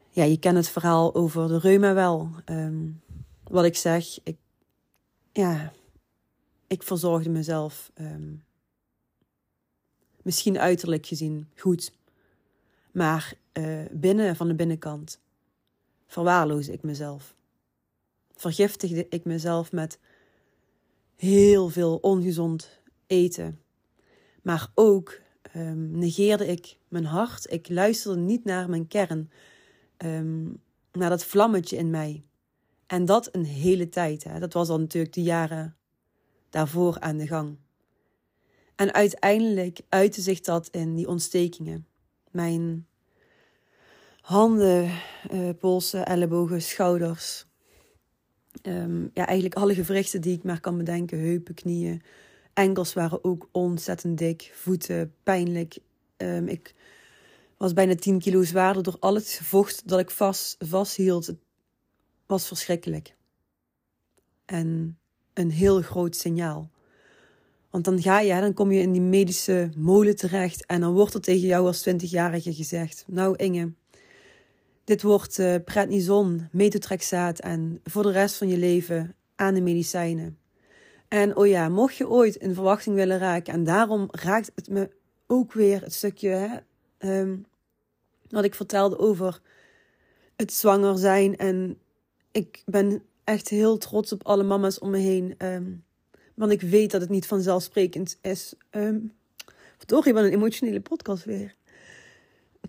ja, 0.09 0.23
je 0.23 0.39
kent 0.39 0.57
het 0.57 0.69
verhaal 0.69 1.15
over 1.15 1.47
de 1.47 1.59
reuma 1.59 1.93
wel. 1.93 2.29
Um, 2.45 3.01
wat 3.43 3.65
ik 3.65 3.75
zeg, 3.75 4.23
ik, 4.23 4.37
ja, 5.31 5.73
ik 6.67 6.83
verzorgde 6.83 7.29
mezelf 7.29 7.91
um, 7.95 8.43
misschien 10.21 10.59
uiterlijk 10.59 11.05
gezien 11.05 11.49
goed, 11.55 11.93
maar 12.91 13.39
uh, 13.53 13.85
binnen 13.91 14.35
van 14.35 14.47
de 14.47 14.55
binnenkant 14.55 15.21
verwaarloosde 16.07 16.73
ik 16.73 16.83
mezelf. 16.83 17.35
Vergiftigde 18.35 19.05
ik 19.09 19.25
mezelf 19.25 19.71
met 19.71 19.99
heel 21.15 21.69
veel 21.69 21.97
ongezond 21.97 22.79
eten 23.07 23.61
maar 24.41 24.71
ook 24.75 25.21
um, 25.55 25.91
negeerde 25.91 26.47
ik 26.47 26.77
mijn 26.87 27.05
hart. 27.05 27.51
Ik 27.51 27.69
luisterde 27.69 28.19
niet 28.19 28.43
naar 28.43 28.69
mijn 28.69 28.87
kern, 28.87 29.31
um, 29.97 30.61
naar 30.91 31.09
dat 31.09 31.23
vlammetje 31.23 31.77
in 31.77 31.89
mij. 31.89 32.23
En 32.85 33.05
dat 33.05 33.35
een 33.35 33.45
hele 33.45 33.89
tijd. 33.89 34.23
Hè. 34.23 34.39
Dat 34.39 34.53
was 34.53 34.69
al 34.69 34.79
natuurlijk 34.79 35.13
de 35.13 35.23
jaren 35.23 35.75
daarvoor 36.49 36.99
aan 36.99 37.17
de 37.17 37.27
gang. 37.27 37.57
En 38.75 38.93
uiteindelijk 38.93 39.81
uitte 39.89 40.21
zich 40.21 40.39
dat 40.39 40.67
in 40.67 40.95
die 40.95 41.07
ontstekingen. 41.07 41.87
Mijn 42.31 42.87
handen, 44.21 44.91
uh, 45.31 45.49
polsen, 45.59 46.05
ellebogen, 46.05 46.61
schouders. 46.61 47.45
Um, 48.63 49.11
ja, 49.13 49.25
eigenlijk 49.25 49.55
alle 49.55 49.73
gewrichten 49.73 50.21
die 50.21 50.37
ik 50.37 50.43
maar 50.43 50.59
kan 50.59 50.77
bedenken. 50.77 51.19
Heupen, 51.19 51.53
knieën, 51.53 52.01
Enkels 52.53 52.93
waren 52.93 53.23
ook 53.23 53.49
ontzettend 53.51 54.17
dik, 54.17 54.51
voeten 54.53 55.13
pijnlijk. 55.23 55.77
Um, 56.17 56.47
ik 56.47 56.75
was 57.57 57.73
bijna 57.73 57.95
10 57.95 58.19
kilo 58.19 58.43
zwaarder 58.43 58.83
door 58.83 58.97
al 58.99 59.15
het 59.15 59.39
vocht 59.43 59.87
dat 59.87 59.99
ik 59.99 60.11
vast, 60.11 60.55
vasthield. 60.59 61.25
Het 61.25 61.37
was 62.25 62.47
verschrikkelijk. 62.47 63.15
En 64.45 64.97
een 65.33 65.51
heel 65.51 65.81
groot 65.81 66.15
signaal. 66.15 66.69
Want 67.69 67.85
dan 67.85 68.01
ga 68.01 68.19
je, 68.19 68.41
dan 68.41 68.53
kom 68.53 68.71
je 68.71 68.81
in 68.81 68.91
die 68.91 69.01
medische 69.01 69.69
molen 69.77 70.15
terecht. 70.15 70.65
En 70.65 70.81
dan 70.81 70.93
wordt 70.93 71.13
er 71.13 71.21
tegen 71.21 71.47
jou 71.47 71.65
als 71.65 71.89
20-jarige 71.89 72.53
gezegd: 72.53 73.03
Nou, 73.07 73.35
Inge, 73.35 73.73
dit 74.83 75.01
wordt 75.01 75.39
uh, 75.39 75.55
prednison, 75.65 76.47
metotrexaat 76.51 77.39
en 77.39 77.79
voor 77.83 78.03
de 78.03 78.11
rest 78.11 78.35
van 78.35 78.47
je 78.47 78.57
leven 78.57 79.15
aan 79.35 79.53
de 79.53 79.61
medicijnen. 79.61 80.37
En 81.07 81.35
oh 81.35 81.47
ja, 81.47 81.69
mocht 81.69 81.95
je 81.95 82.09
ooit 82.09 82.35
in 82.35 82.53
verwachting 82.53 82.95
willen 82.95 83.17
raken, 83.17 83.53
en 83.53 83.63
daarom 83.63 84.07
raakt 84.11 84.51
het 84.55 84.69
me 84.69 84.89
ook 85.27 85.53
weer 85.53 85.81
het 85.81 85.93
stukje 85.93 86.29
hè, 86.29 86.57
ehm, 86.97 87.37
wat 88.29 88.43
ik 88.43 88.55
vertelde 88.55 88.97
over 88.97 89.41
het 90.35 90.53
zwanger 90.53 90.97
zijn. 90.97 91.37
En 91.37 91.77
ik 92.31 92.61
ben 92.65 93.03
echt 93.23 93.49
heel 93.49 93.77
trots 93.77 94.11
op 94.11 94.23
alle 94.23 94.43
mama's 94.43 94.79
om 94.79 94.89
me 94.89 94.97
heen. 94.97 95.35
Ehm, 95.37 95.71
want 96.33 96.51
ik 96.51 96.61
weet 96.61 96.91
dat 96.91 97.01
het 97.01 97.09
niet 97.09 97.25
vanzelfsprekend 97.25 98.17
is. 98.21 98.53
Um, 98.71 99.13
verdorie, 99.77 100.13
wat 100.13 100.23
een 100.23 100.33
emotionele 100.33 100.81
podcast 100.81 101.23
weer. 101.23 101.55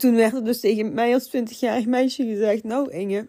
Toen 0.02 0.14
werd 0.14 0.34
er 0.34 0.44
dus 0.44 0.60
tegen 0.60 0.94
mij 0.94 1.14
als 1.14 1.28
20-jarig 1.36 1.86
meisje 1.86 2.24
gezegd: 2.24 2.64
Nou, 2.64 2.90
Inge. 2.90 3.28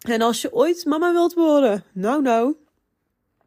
En 0.00 0.20
als 0.22 0.42
je 0.42 0.54
ooit 0.54 0.84
mama 0.84 1.12
wilt 1.12 1.34
worden, 1.34 1.84
nou, 1.92 2.22
nou. 2.22 2.54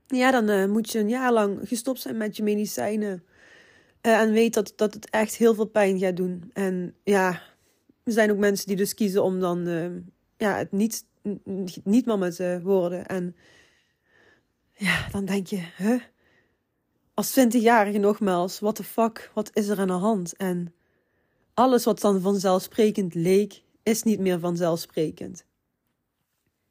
Ja, 0.07 0.31
dan 0.31 0.49
uh, 0.49 0.65
moet 0.65 0.91
je 0.91 0.99
een 0.99 1.09
jaar 1.09 1.31
lang 1.31 1.59
gestopt 1.67 2.01
zijn 2.01 2.17
met 2.17 2.37
je 2.37 2.43
medicijnen. 2.43 3.23
Uh, 4.01 4.19
en 4.19 4.31
weet 4.31 4.53
dat, 4.53 4.73
dat 4.75 4.93
het 4.93 5.09
echt 5.09 5.35
heel 5.35 5.55
veel 5.55 5.65
pijn 5.65 5.99
gaat 5.99 6.15
doen. 6.15 6.49
En 6.53 6.95
ja, 7.03 7.41
er 8.03 8.11
zijn 8.11 8.31
ook 8.31 8.37
mensen 8.37 8.67
die 8.67 8.75
dus 8.75 8.93
kiezen 8.93 9.23
om 9.23 9.39
dan 9.39 9.67
uh, 9.67 9.91
ja, 10.37 10.57
het 10.57 10.71
niet, 10.71 11.05
niet 11.83 12.05
mama 12.05 12.29
te 12.29 12.59
worden. 12.63 13.05
En 13.05 13.35
ja, 14.73 15.07
dan 15.11 15.25
denk 15.25 15.47
je, 15.47 15.63
huh? 15.77 16.01
Als 17.13 17.39
20-jarige 17.39 17.97
nogmaals, 17.97 18.59
what 18.59 18.75
the 18.75 18.83
fuck, 18.83 19.31
wat 19.33 19.49
is 19.53 19.67
er 19.67 19.79
aan 19.79 19.87
de 19.87 19.93
hand? 19.93 20.35
En 20.35 20.73
alles 21.53 21.83
wat 21.83 22.01
dan 22.01 22.21
vanzelfsprekend 22.21 23.13
leek, 23.13 23.63
is 23.83 24.03
niet 24.03 24.19
meer 24.19 24.39
vanzelfsprekend. 24.39 25.45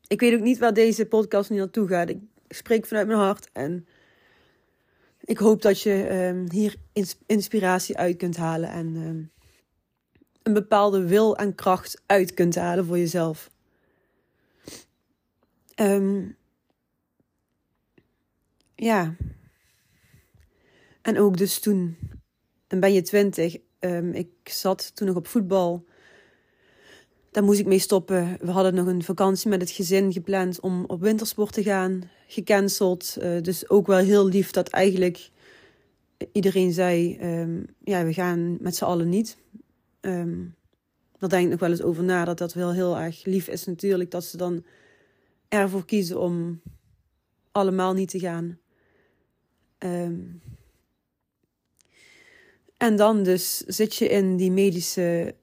Ik 0.06 0.20
weet 0.20 0.34
ook 0.34 0.40
niet 0.40 0.58
waar 0.58 0.74
deze 0.74 1.06
podcast 1.06 1.50
nu 1.50 1.56
naartoe 1.56 1.88
gaat. 1.88 2.08
Ik 2.08 2.18
spreek 2.48 2.86
vanuit 2.86 3.06
mijn 3.06 3.18
hart 3.18 3.48
en 3.52 3.86
ik 5.24 5.38
hoop 5.38 5.62
dat 5.62 5.80
je 5.80 6.26
um, 6.26 6.50
hier 6.50 6.76
inspiratie 7.26 7.96
uit 7.96 8.16
kunt 8.16 8.36
halen 8.36 8.70
en 8.70 8.96
um, 8.96 9.30
een 10.42 10.52
bepaalde 10.52 11.06
wil 11.06 11.36
en 11.36 11.54
kracht 11.54 12.02
uit 12.06 12.34
kunt 12.34 12.54
halen 12.54 12.84
voor 12.84 12.98
jezelf. 12.98 13.50
Um, 15.76 16.36
ja. 18.74 19.16
En 21.02 21.18
ook 21.18 21.36
dus 21.36 21.60
toen, 21.60 21.96
dan 22.66 22.80
ben 22.80 22.92
je 22.92 23.02
twintig. 23.02 23.56
Um, 23.84 24.12
ik 24.12 24.28
zat 24.44 24.96
toen 24.96 25.06
nog 25.06 25.16
op 25.16 25.26
voetbal. 25.26 25.84
Daar 27.30 27.44
moest 27.44 27.60
ik 27.60 27.66
mee 27.66 27.78
stoppen. 27.78 28.36
We 28.40 28.50
hadden 28.50 28.74
nog 28.74 28.86
een 28.86 29.02
vakantie 29.02 29.48
met 29.48 29.60
het 29.60 29.70
gezin 29.70 30.12
gepland 30.12 30.60
om 30.60 30.84
op 30.86 31.00
wintersport 31.00 31.52
te 31.52 31.62
gaan. 31.62 32.10
Gecanceld. 32.26 33.16
Uh, 33.18 33.40
dus 33.40 33.68
ook 33.70 33.86
wel 33.86 33.98
heel 33.98 34.26
lief 34.26 34.50
dat 34.50 34.68
eigenlijk 34.68 35.30
iedereen 36.32 36.72
zei: 36.72 37.18
um, 37.40 37.66
Ja, 37.84 38.04
we 38.04 38.12
gaan 38.12 38.56
met 38.60 38.76
z'n 38.76 38.84
allen 38.84 39.08
niet. 39.08 39.36
Um, 40.00 40.54
daar 41.18 41.28
denk 41.28 41.44
ik 41.44 41.50
nog 41.50 41.60
wel 41.60 41.70
eens 41.70 41.82
over 41.82 42.04
na 42.04 42.24
dat 42.24 42.38
dat 42.38 42.52
wel 42.52 42.72
heel 42.72 42.98
erg 42.98 43.24
lief 43.24 43.48
is, 43.48 43.64
natuurlijk. 43.64 44.10
Dat 44.10 44.24
ze 44.24 44.36
dan 44.36 44.64
ervoor 45.48 45.84
kiezen 45.84 46.20
om 46.20 46.60
allemaal 47.52 47.92
niet 47.92 48.10
te 48.10 48.18
gaan. 48.18 48.58
Um, 49.78 50.42
en 52.82 52.96
dan 52.96 53.22
dus 53.22 53.58
zit 53.58 53.94
je 53.96 54.08
in 54.08 54.36
die 54.36 54.50
medische 54.50 55.34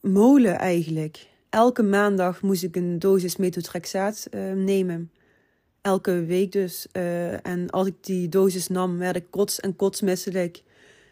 molen 0.00 0.58
eigenlijk. 0.58 1.26
Elke 1.50 1.82
maandag 1.82 2.42
moest 2.42 2.62
ik 2.62 2.76
een 2.76 2.98
dosis 2.98 3.36
metotrexaat 3.36 4.26
uh, 4.30 4.52
nemen. 4.52 5.10
Elke 5.80 6.24
week 6.24 6.52
dus. 6.52 6.86
Uh, 6.92 7.46
en 7.46 7.70
als 7.70 7.86
ik 7.86 7.94
die 8.00 8.28
dosis 8.28 8.68
nam, 8.68 8.98
werd 8.98 9.16
ik 9.16 9.26
kots 9.30 9.60
en 9.60 9.76
kotsmisselijk. 9.76 10.62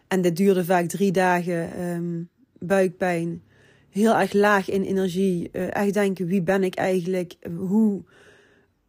En 0.09 0.23
dat 0.23 0.37
duurde 0.37 0.65
vaak 0.65 0.89
drie 0.89 1.13
dagen. 1.13 1.81
Um, 1.81 2.29
buikpijn. 2.59 3.43
Heel 3.91 4.17
erg 4.17 4.33
laag 4.33 4.69
in 4.69 4.83
energie. 4.83 5.49
Uh, 5.53 5.75
echt 5.75 5.95
denken, 5.95 6.27
wie 6.27 6.43
ben 6.43 6.65
ik 6.65 6.75
eigenlijk? 6.75 7.37
Hoe... 7.57 8.03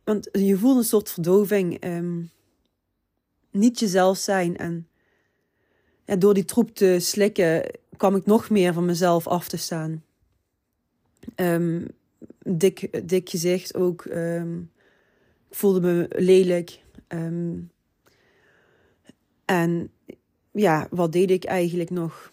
Want 0.03 0.29
je 0.31 0.57
voelt 0.57 0.77
een 0.77 0.83
soort 0.83 1.11
verdoving. 1.11 1.85
Um, 1.85 2.29
niet 3.51 3.79
jezelf 3.79 4.17
zijn. 4.17 4.57
En 4.57 4.87
ja, 6.07 6.15
door 6.15 6.33
die 6.33 6.45
troep 6.45 6.75
te 6.75 6.99
slikken 6.99 7.71
kwam 7.97 8.15
ik 8.15 8.25
nog 8.25 8.49
meer 8.49 8.73
van 8.73 8.85
mezelf 8.85 9.27
af 9.27 9.47
te 9.47 9.57
staan. 9.57 10.03
Um, 11.35 11.87
dik, 12.43 13.07
dik 13.09 13.29
gezicht 13.29 13.75
ook. 13.75 14.05
Um, 14.05 14.71
ik 15.49 15.55
voelde 15.55 15.81
me 15.81 16.05
lelijk. 16.09 16.83
Um, 17.07 17.71
en 19.45 19.91
ja, 20.51 20.87
wat 20.89 21.11
deed 21.11 21.31
ik 21.31 21.43
eigenlijk 21.43 21.89
nog? 21.89 22.31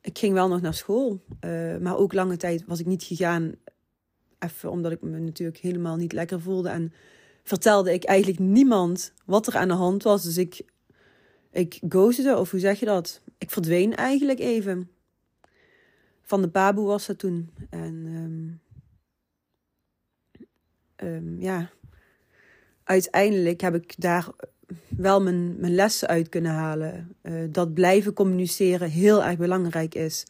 Ik 0.00 0.18
ging 0.18 0.34
wel 0.34 0.48
nog 0.48 0.60
naar 0.60 0.74
school. 0.74 1.20
Uh, 1.44 1.76
maar 1.76 1.96
ook 1.96 2.12
lange 2.12 2.36
tijd 2.36 2.64
was 2.66 2.80
ik 2.80 2.86
niet 2.86 3.02
gegaan. 3.02 3.54
Even 4.38 4.70
omdat 4.70 4.92
ik 4.92 5.02
me 5.02 5.18
natuurlijk 5.18 5.58
helemaal 5.58 5.96
niet 5.96 6.12
lekker 6.12 6.40
voelde. 6.40 6.68
En 6.68 6.92
vertelde 7.42 7.92
ik 7.92 8.04
eigenlijk 8.04 8.38
niemand 8.38 9.12
wat 9.24 9.46
er 9.46 9.56
aan 9.56 9.68
de 9.68 9.74
hand 9.74 10.02
was. 10.02 10.22
Dus 10.22 10.36
ik, 10.36 10.64
ik 11.52 11.80
ghostte, 11.88 12.36
of 12.36 12.50
hoe 12.50 12.60
zeg 12.60 12.80
je 12.80 12.86
dat? 12.86 13.20
Ik 13.38 13.50
verdween 13.50 13.96
eigenlijk 13.96 14.38
even. 14.38 14.90
Van 16.22 16.42
de 16.42 16.48
baboe 16.48 16.86
was 16.86 17.06
dat 17.06 17.18
toen. 17.18 17.50
En 17.70 18.60
um, 20.96 21.40
ja, 21.40 21.70
uiteindelijk 22.84 23.60
heb 23.60 23.74
ik 23.74 23.94
daar 23.98 24.28
wel 24.88 25.22
mijn, 25.22 25.60
mijn 25.60 25.74
lessen 25.74 26.08
uit 26.08 26.28
kunnen 26.28 26.52
halen. 26.52 27.16
Uh, 27.22 27.44
dat 27.50 27.74
blijven 27.74 28.12
communiceren 28.12 28.90
heel 28.90 29.24
erg 29.24 29.36
belangrijk 29.36 29.94
is. 29.94 30.24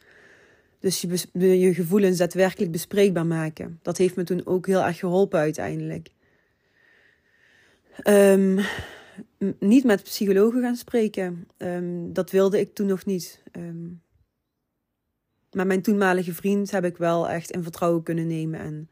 Dus 0.78 1.00
je, 1.32 1.58
je 1.58 1.74
gevoelens 1.74 2.18
daadwerkelijk 2.18 2.72
bespreekbaar 2.72 3.26
maken. 3.26 3.78
Dat 3.82 3.96
heeft 3.96 4.16
me 4.16 4.24
toen 4.24 4.46
ook 4.46 4.66
heel 4.66 4.84
erg 4.84 4.98
geholpen 4.98 5.38
uiteindelijk. 5.38 6.10
Um, 8.04 8.58
niet 9.58 9.84
met 9.84 10.02
psychologen 10.02 10.62
gaan 10.62 10.76
spreken. 10.76 11.46
Um, 11.58 12.12
dat 12.12 12.30
wilde 12.30 12.60
ik 12.60 12.74
toen 12.74 12.86
nog 12.86 13.04
niet. 13.04 13.42
Um, 13.52 14.02
maar 15.52 15.66
mijn 15.66 15.82
toenmalige 15.82 16.34
vriend 16.34 16.70
heb 16.70 16.84
ik 16.84 16.96
wel 16.96 17.28
echt 17.28 17.50
in 17.50 17.62
vertrouwen 17.62 18.02
kunnen 18.02 18.26
nemen. 18.26 18.60
En 18.60 18.90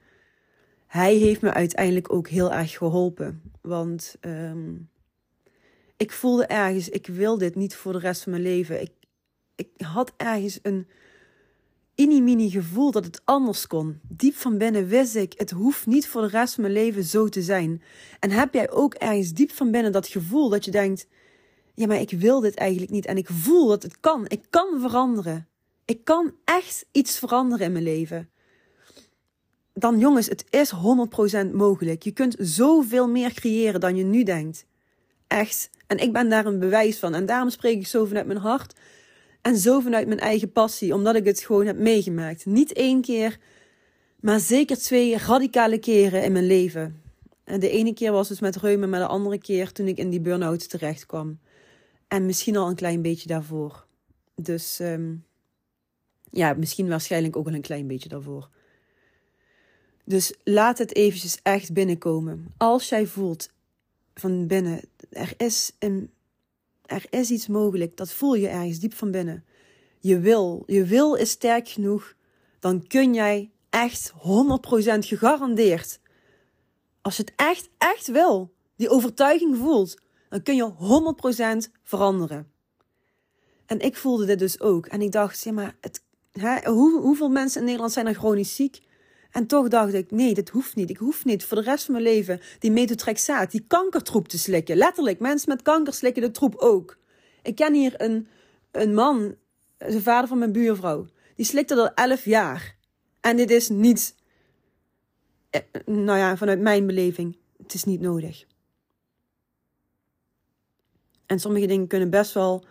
hij 0.87 1.15
heeft 1.15 1.41
me 1.41 1.53
uiteindelijk 1.53 2.13
ook 2.13 2.29
heel 2.29 2.53
erg 2.53 2.77
geholpen. 2.77 3.43
Want 3.61 4.17
um, 4.21 4.91
ik 5.97 6.13
voelde 6.13 6.47
ergens, 6.47 6.89
ik 6.89 7.07
wil 7.07 7.39
dit 7.39 7.55
niet 7.55 7.75
voor 7.75 7.93
de 7.93 7.99
rest 7.99 8.23
van 8.23 8.33
mijn 8.33 8.45
leven. 8.45 8.81
Ik, 8.81 8.93
ik 9.55 9.69
had 9.77 10.13
ergens 10.17 10.59
een 10.63 10.87
mini 12.07 12.51
gevoel 12.51 12.91
dat 12.91 13.05
het 13.05 13.21
anders 13.25 13.67
kon. 13.67 14.01
Diep 14.09 14.35
van 14.35 14.59
binnen 14.59 14.87
wist 14.87 15.15
ik, 15.15 15.35
het 15.37 15.51
hoeft 15.51 15.87
niet 15.87 16.09
voor 16.09 16.23
de 16.23 16.29
rest 16.29 16.55
van 16.55 16.63
mijn 16.63 16.75
leven 16.75 17.05
zo 17.05 17.29
te 17.29 17.43
zijn. 17.43 17.83
En 18.21 18.31
heb 18.31 18.55
jij 18.55 18.71
ook 18.71 18.95
ergens 18.95 19.33
diep 19.33 19.53
van 19.53 19.71
binnen 19.71 19.93
dat 19.93 20.07
gevoel 20.07 20.49
dat 20.49 20.65
je 20.65 20.71
denkt, 20.71 21.07
ja, 21.75 21.87
maar 21.87 22.01
ik 22.01 22.11
wil 22.11 22.41
dit 22.41 22.55
eigenlijk 22.55 22.91
niet. 22.91 23.07
En 23.07 23.17
ik 23.17 23.29
voel 23.29 23.69
dat 23.69 23.83
het 23.83 24.01
kan. 24.01 24.25
Ik 24.29 24.45
kan 24.51 24.81
veranderen. 24.81 25.49
Ik 25.85 26.05
kan 26.05 26.35
echt 26.45 26.87
iets 26.93 27.19
veranderen 27.19 27.67
in 27.67 27.73
mijn 27.73 27.85
leven. 27.85 28.31
Dan 29.75 29.99
jongens, 29.99 30.27
het 30.27 30.45
is 30.51 30.73
100% 31.49 31.51
mogelijk. 31.53 32.03
Je 32.03 32.11
kunt 32.11 32.37
zoveel 32.39 33.09
meer 33.09 33.33
creëren 33.33 33.81
dan 33.81 33.97
je 33.97 34.05
nu 34.05 34.23
denkt. 34.23 34.67
Echt. 35.27 35.71
En 35.87 35.99
ik 35.99 36.13
ben 36.13 36.29
daar 36.29 36.47
een 36.47 36.59
bewijs 36.59 36.99
van. 36.99 37.15
En 37.15 37.27
daarom 37.27 37.51
spreek 37.51 37.79
ik 37.79 37.87
zo 37.87 38.05
vanuit 38.05 38.27
mijn 38.27 38.39
hart. 38.39 38.75
En 39.43 39.57
zo 39.57 39.81
vanuit 39.81 40.07
mijn 40.07 40.21
eigen 40.21 40.53
passie, 40.53 40.95
omdat 40.95 41.15
ik 41.15 41.25
het 41.25 41.41
gewoon 41.41 41.67
heb 41.67 41.79
meegemaakt. 41.79 42.47
Niet 42.47 42.73
één 42.73 43.01
keer, 43.01 43.39
maar 44.21 44.41
zeker 44.41 44.79
twee 44.79 45.19
radicale 45.19 45.79
keren 45.79 46.25
in 46.25 46.33
mijn 46.33 46.47
leven. 46.47 47.03
En 47.45 47.61
de 47.61 47.71
ene 47.71 47.95
keer 47.95 48.13
was 48.13 48.29
dus 48.29 48.41
met 48.41 48.57
reuma, 48.57 48.87
maar 48.87 49.01
de 49.01 49.07
andere 49.07 49.39
keer 49.39 49.73
toen 49.73 49.87
ik 49.87 49.99
in 49.99 50.11
die 50.11 50.21
burn-out 50.21 50.69
terecht 50.69 51.07
kwam. 51.07 51.39
En 52.09 52.27
misschien 52.27 52.57
al 52.57 52.69
een 52.69 52.75
klein 52.75 53.03
beetje 53.03 53.29
daarvoor. 53.29 53.87
Dus 54.35 54.79
um, 54.81 55.25
ja, 56.31 56.55
misschien 56.55 56.89
waarschijnlijk 56.89 57.37
ook 57.37 57.47
al 57.47 57.55
een 57.55 57.61
klein 57.61 57.87
beetje 57.87 58.09
daarvoor. 58.09 58.49
Dus 60.05 60.35
laat 60.45 60.79
het 60.79 60.95
eventjes 60.95 61.39
echt 61.43 61.73
binnenkomen. 61.73 62.47
Als 62.57 62.89
jij 62.89 63.07
voelt 63.07 63.51
van 64.15 64.47
binnen, 64.47 64.81
er 65.11 65.33
is 65.37 65.73
een 65.79 66.11
er 66.91 67.05
is 67.11 67.31
iets 67.31 67.47
mogelijk. 67.47 67.97
Dat 67.97 68.13
voel 68.13 68.35
je 68.35 68.49
ergens 68.49 68.79
diep 68.79 68.95
van 68.95 69.11
binnen. 69.11 69.45
Je 69.99 70.19
wil, 70.19 70.63
je 70.67 70.85
wil 70.85 71.15
is 71.15 71.31
sterk 71.31 71.69
genoeg. 71.69 72.15
Dan 72.59 72.87
kun 72.87 73.15
jij 73.15 73.51
echt 73.71 74.13
100% 74.13 74.17
gegarandeerd. 74.99 76.01
Als 77.01 77.17
je 77.17 77.23
het 77.23 77.33
echt, 77.37 77.69
echt 77.79 78.07
wil, 78.11 78.53
die 78.77 78.89
overtuiging 78.89 79.57
voelt, 79.57 80.01
dan 80.29 80.43
kun 80.43 80.57
je 80.57 80.73
100% 81.69 81.71
veranderen. 81.83 82.51
En 83.67 83.81
ik 83.81 83.97
voelde 83.97 84.27
dit 84.27 84.39
dus 84.39 84.61
ook. 84.61 84.87
En 84.87 85.03
ik 85.03 85.13
dacht, 85.13 85.39
zeg 85.39 85.53
maar, 85.53 85.77
het, 85.81 86.03
hè, 86.33 86.71
hoe, 86.71 87.01
hoeveel 87.01 87.29
mensen 87.29 87.61
in 87.61 87.67
Nederland 87.67 87.93
zijn 87.93 88.07
er 88.07 88.15
chronisch 88.15 88.55
ziek? 88.55 88.81
En 89.31 89.47
toch 89.47 89.69
dacht 89.69 89.95
ik, 89.95 90.11
nee, 90.11 90.35
dit 90.35 90.49
hoeft 90.49 90.77
niet. 90.77 90.91
Ik 90.91 90.97
hoef 90.97 91.25
niet 91.25 91.45
voor 91.45 91.57
de 91.57 91.63
rest 91.63 91.85
van 91.85 91.95
mijn 91.95 92.07
leven 92.07 92.41
die 92.59 92.71
metotrexaat, 92.71 93.51
die 93.51 93.65
kankertroep 93.67 94.29
te 94.29 94.39
slikken. 94.39 94.77
Letterlijk, 94.77 95.19
mensen 95.19 95.49
met 95.49 95.63
kanker 95.63 95.95
slikken 95.95 96.23
de 96.23 96.31
troep 96.31 96.55
ook. 96.57 96.99
Ik 97.43 97.55
ken 97.55 97.75
hier 97.75 98.01
een, 98.01 98.29
een 98.71 98.95
man, 98.95 99.35
de 99.77 100.03
vader 100.03 100.29
van 100.29 100.39
mijn 100.39 100.53
buurvrouw. 100.53 101.07
Die 101.37 101.47
slikte 101.47 101.75
al 101.75 101.95
11 101.95 102.25
jaar. 102.25 102.77
En 103.21 103.37
dit 103.37 103.51
is 103.51 103.69
niet, 103.69 104.15
eh, 105.51 105.61
nou 105.85 106.19
ja, 106.19 106.37
vanuit 106.37 106.61
mijn 106.61 106.87
beleving, 106.87 107.37
het 107.63 107.75
is 107.75 107.85
niet 107.85 108.01
nodig. 108.01 108.47
En 111.27 111.41
sommige 111.41 111.67
dingen 111.67 111.87
kunnen 111.87 112.11
best 112.11 112.33
wel 112.33 112.65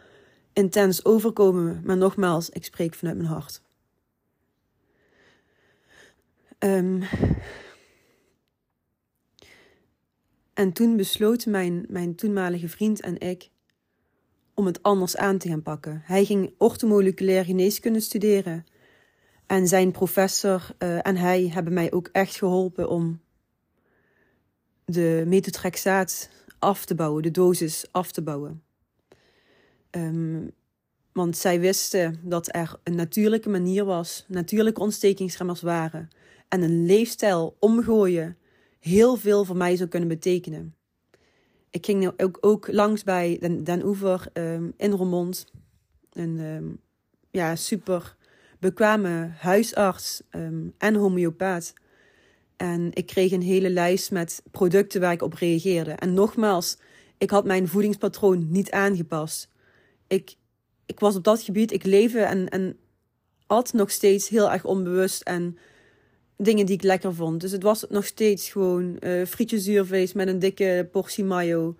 intens 0.53 1.05
overkomen, 1.05 1.81
maar 1.85 1.97
nogmaals, 1.97 2.49
ik 2.49 2.65
spreek 2.65 2.93
vanuit 2.93 3.17
mijn 3.17 3.29
hart. 3.29 3.61
Um, 6.59 7.03
en 10.53 10.73
toen 10.73 10.97
besloten 10.97 11.51
mijn, 11.51 11.85
mijn 11.87 12.15
toenmalige 12.15 12.69
vriend 12.69 13.01
en 13.01 13.19
ik 13.19 13.49
om 14.53 14.65
het 14.65 14.83
anders 14.83 15.17
aan 15.17 15.37
te 15.37 15.47
gaan 15.47 15.61
pakken. 15.61 16.01
Hij 16.05 16.25
ging 16.25 16.53
ortomoleculair 16.57 17.45
geneeskunde 17.45 17.99
studeren. 17.99 18.65
En 19.45 19.67
zijn 19.67 19.91
professor 19.91 20.75
uh, 20.79 21.07
en 21.07 21.15
hij 21.15 21.47
hebben 21.47 21.73
mij 21.73 21.91
ook 21.91 22.09
echt 22.11 22.35
geholpen 22.35 22.89
om 22.89 23.21
de 24.85 25.23
metotrexaat 25.27 26.29
af 26.59 26.85
te 26.85 26.95
bouwen, 26.95 27.23
de 27.23 27.31
dosis 27.31 27.85
af 27.91 28.11
te 28.11 28.21
bouwen. 28.21 28.63
Um, 29.91 30.51
want 31.13 31.37
zij 31.37 31.59
wisten 31.59 32.19
dat 32.23 32.55
er 32.55 32.79
een 32.83 32.95
natuurlijke 32.95 33.49
manier 33.49 33.85
was, 33.85 34.25
natuurlijke 34.27 34.81
ontstekingsremmers 34.81 35.61
waren 35.61 36.09
en 36.47 36.61
een 36.61 36.85
leefstijl 36.85 37.55
omgooien 37.59 38.37
heel 38.79 39.15
veel 39.15 39.45
voor 39.45 39.57
mij 39.57 39.75
zou 39.75 39.89
kunnen 39.89 40.09
betekenen. 40.09 40.75
Ik 41.69 41.85
ging 41.85 42.01
nou 42.01 42.13
ook, 42.17 42.37
ook 42.41 42.67
langs 42.71 43.03
bij 43.03 43.37
Den, 43.63 43.85
Oever 43.85 44.27
um, 44.33 44.73
in 44.77 44.91
Roermond. 44.91 45.45
Een 46.09 46.39
um, 46.39 46.79
ja, 47.31 47.55
super 47.55 48.15
bekwame 48.59 49.31
huisarts 49.37 50.21
um, 50.31 50.73
en 50.77 50.95
homeopaat. 50.95 51.73
En 52.57 52.89
ik 52.93 53.05
kreeg 53.05 53.31
een 53.31 53.41
hele 53.41 53.69
lijst 53.69 54.11
met 54.11 54.43
producten 54.51 55.01
waar 55.01 55.11
ik 55.11 55.21
op 55.21 55.33
reageerde. 55.33 55.91
En 55.91 56.13
nogmaals, 56.13 56.77
ik 57.17 57.29
had 57.29 57.45
mijn 57.45 57.67
voedingspatroon 57.67 58.51
niet 58.51 58.71
aangepast. 58.71 59.49
Ik, 60.07 60.35
ik 60.89 60.99
was 60.99 61.15
op 61.15 61.23
dat 61.23 61.41
gebied, 61.41 61.71
ik 61.71 61.83
leefde 61.83 62.19
en, 62.19 62.49
en 62.49 62.77
at 63.47 63.73
nog 63.73 63.91
steeds 63.91 64.29
heel 64.29 64.51
erg 64.51 64.65
onbewust 64.65 65.21
en 65.21 65.57
dingen 66.37 66.65
die 66.65 66.75
ik 66.75 66.83
lekker 66.83 67.13
vond. 67.13 67.41
Dus 67.41 67.51
het 67.51 67.63
was 67.63 67.85
nog 67.89 68.05
steeds 68.05 68.49
gewoon 68.49 68.97
uh, 68.99 69.25
frietje 69.25 69.59
zuurvlees 69.59 70.13
met 70.13 70.27
een 70.27 70.39
dikke 70.39 70.87
portie 70.91 71.23
mayo. 71.23 71.75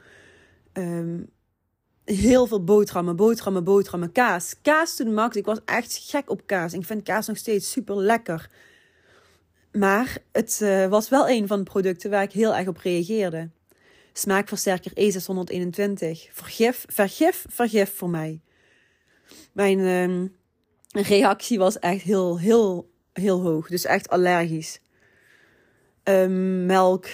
Um, 0.73 1.29
heel 2.05 2.47
veel 2.47 2.63
boterhammen, 2.63 3.15
boterhammen, 3.15 3.63
boterhammen, 3.63 4.11
kaas. 4.11 4.55
Kaas 4.61 4.95
to 4.95 5.03
the 5.03 5.11
max. 5.11 5.35
Ik 5.35 5.45
was 5.45 5.59
echt 5.65 5.97
gek 6.09 6.29
op 6.29 6.41
kaas. 6.45 6.73
Ik 6.73 6.85
vind 6.85 7.03
kaas 7.03 7.27
nog 7.27 7.37
steeds 7.37 7.71
super 7.71 7.95
lekker. 7.95 8.49
Maar 9.71 10.17
het 10.31 10.59
uh, 10.63 10.87
was 10.87 11.09
wel 11.09 11.29
een 11.29 11.47
van 11.47 11.57
de 11.57 11.71
producten 11.71 12.09
waar 12.09 12.23
ik 12.23 12.31
heel 12.31 12.55
erg 12.55 12.67
op 12.67 12.77
reageerde. 12.77 13.49
Smaakversterker 14.13 14.91
E621. 14.91 16.31
Vergif, 16.31 16.85
vergif, 16.87 17.45
vergif 17.49 17.93
voor 17.95 18.09
mij. 18.09 18.41
Mijn 19.53 19.79
uh, 19.79 20.29
reactie 21.03 21.57
was 21.57 21.79
echt 21.79 22.01
heel, 22.01 22.39
heel 22.39 22.89
heel 23.19 23.41
hoog. 23.41 23.67
Dus 23.67 23.85
echt 23.85 24.09
allergisch. 24.09 24.81
Um, 26.03 26.65
melk 26.65 27.05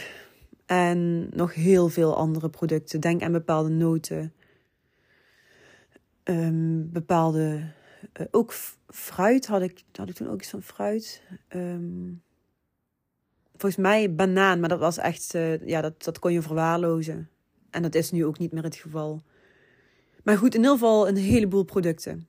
en 0.66 1.30
nog 1.36 1.54
heel 1.54 1.90
veel 1.90 2.16
andere 2.16 2.50
producten. 2.50 3.00
Denk 3.00 3.22
aan 3.22 3.32
bepaalde 3.32 3.70
noten. 3.70 4.34
Um, 6.24 6.92
bepaalde. 6.92 7.72
Uh, 8.20 8.28
ook 8.32 8.54
fruit 8.88 9.46
had 9.46 9.62
ik, 9.62 9.84
had 9.92 10.10
ik 10.10 10.16
toen 10.16 10.30
ook 10.30 10.40
iets 10.40 10.50
van 10.50 10.62
fruit. 10.62 11.22
Volgens 13.52 13.82
mij 13.82 14.16
banaan, 14.16 14.60
maar 14.60 14.70
dat 14.70 14.80
was 14.80 14.98
echt. 14.98 15.34
Uh, 15.34 15.68
ja, 15.68 15.82
dat, 15.82 16.04
dat 16.04 16.20
kon 16.20 16.34
je 16.34 16.42
verwaarlozen. 16.42 17.30
En 17.70 17.82
dat 17.82 17.96
is 17.96 18.12
nu 18.12 18.26
ook 18.26 18.38
niet 18.38 18.52
meer 18.52 18.64
het 18.64 18.76
geval. 18.76 19.24
Maar 20.26 20.38
goed, 20.38 20.54
in 20.54 20.60
ieder 20.60 20.74
geval 20.74 21.08
een 21.08 21.18
heleboel 21.18 21.64
producten. 21.64 22.28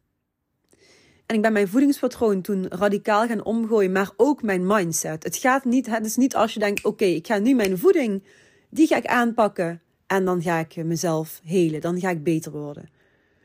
En 1.26 1.36
ik 1.36 1.42
ben 1.42 1.52
mijn 1.52 1.68
voedingspatroon 1.68 2.40
toen 2.40 2.68
radicaal 2.68 3.26
gaan 3.26 3.44
omgooien, 3.44 3.92
maar 3.92 4.10
ook 4.16 4.42
mijn 4.42 4.66
mindset. 4.66 5.22
Het 5.22 5.36
gaat 5.36 5.64
niet, 5.64 5.86
het 5.86 6.06
is 6.06 6.16
niet 6.16 6.34
als 6.34 6.54
je 6.54 6.60
denkt, 6.60 6.84
oké, 6.84 7.04
ik 7.04 7.26
ga 7.26 7.38
nu 7.38 7.54
mijn 7.54 7.78
voeding, 7.78 8.22
die 8.68 8.86
ga 8.86 8.96
ik 8.96 9.06
aanpakken 9.06 9.82
en 10.06 10.24
dan 10.24 10.42
ga 10.42 10.58
ik 10.58 10.84
mezelf 10.84 11.40
helen, 11.44 11.80
dan 11.80 12.00
ga 12.00 12.10
ik 12.10 12.22
beter 12.22 12.52
worden. 12.52 12.88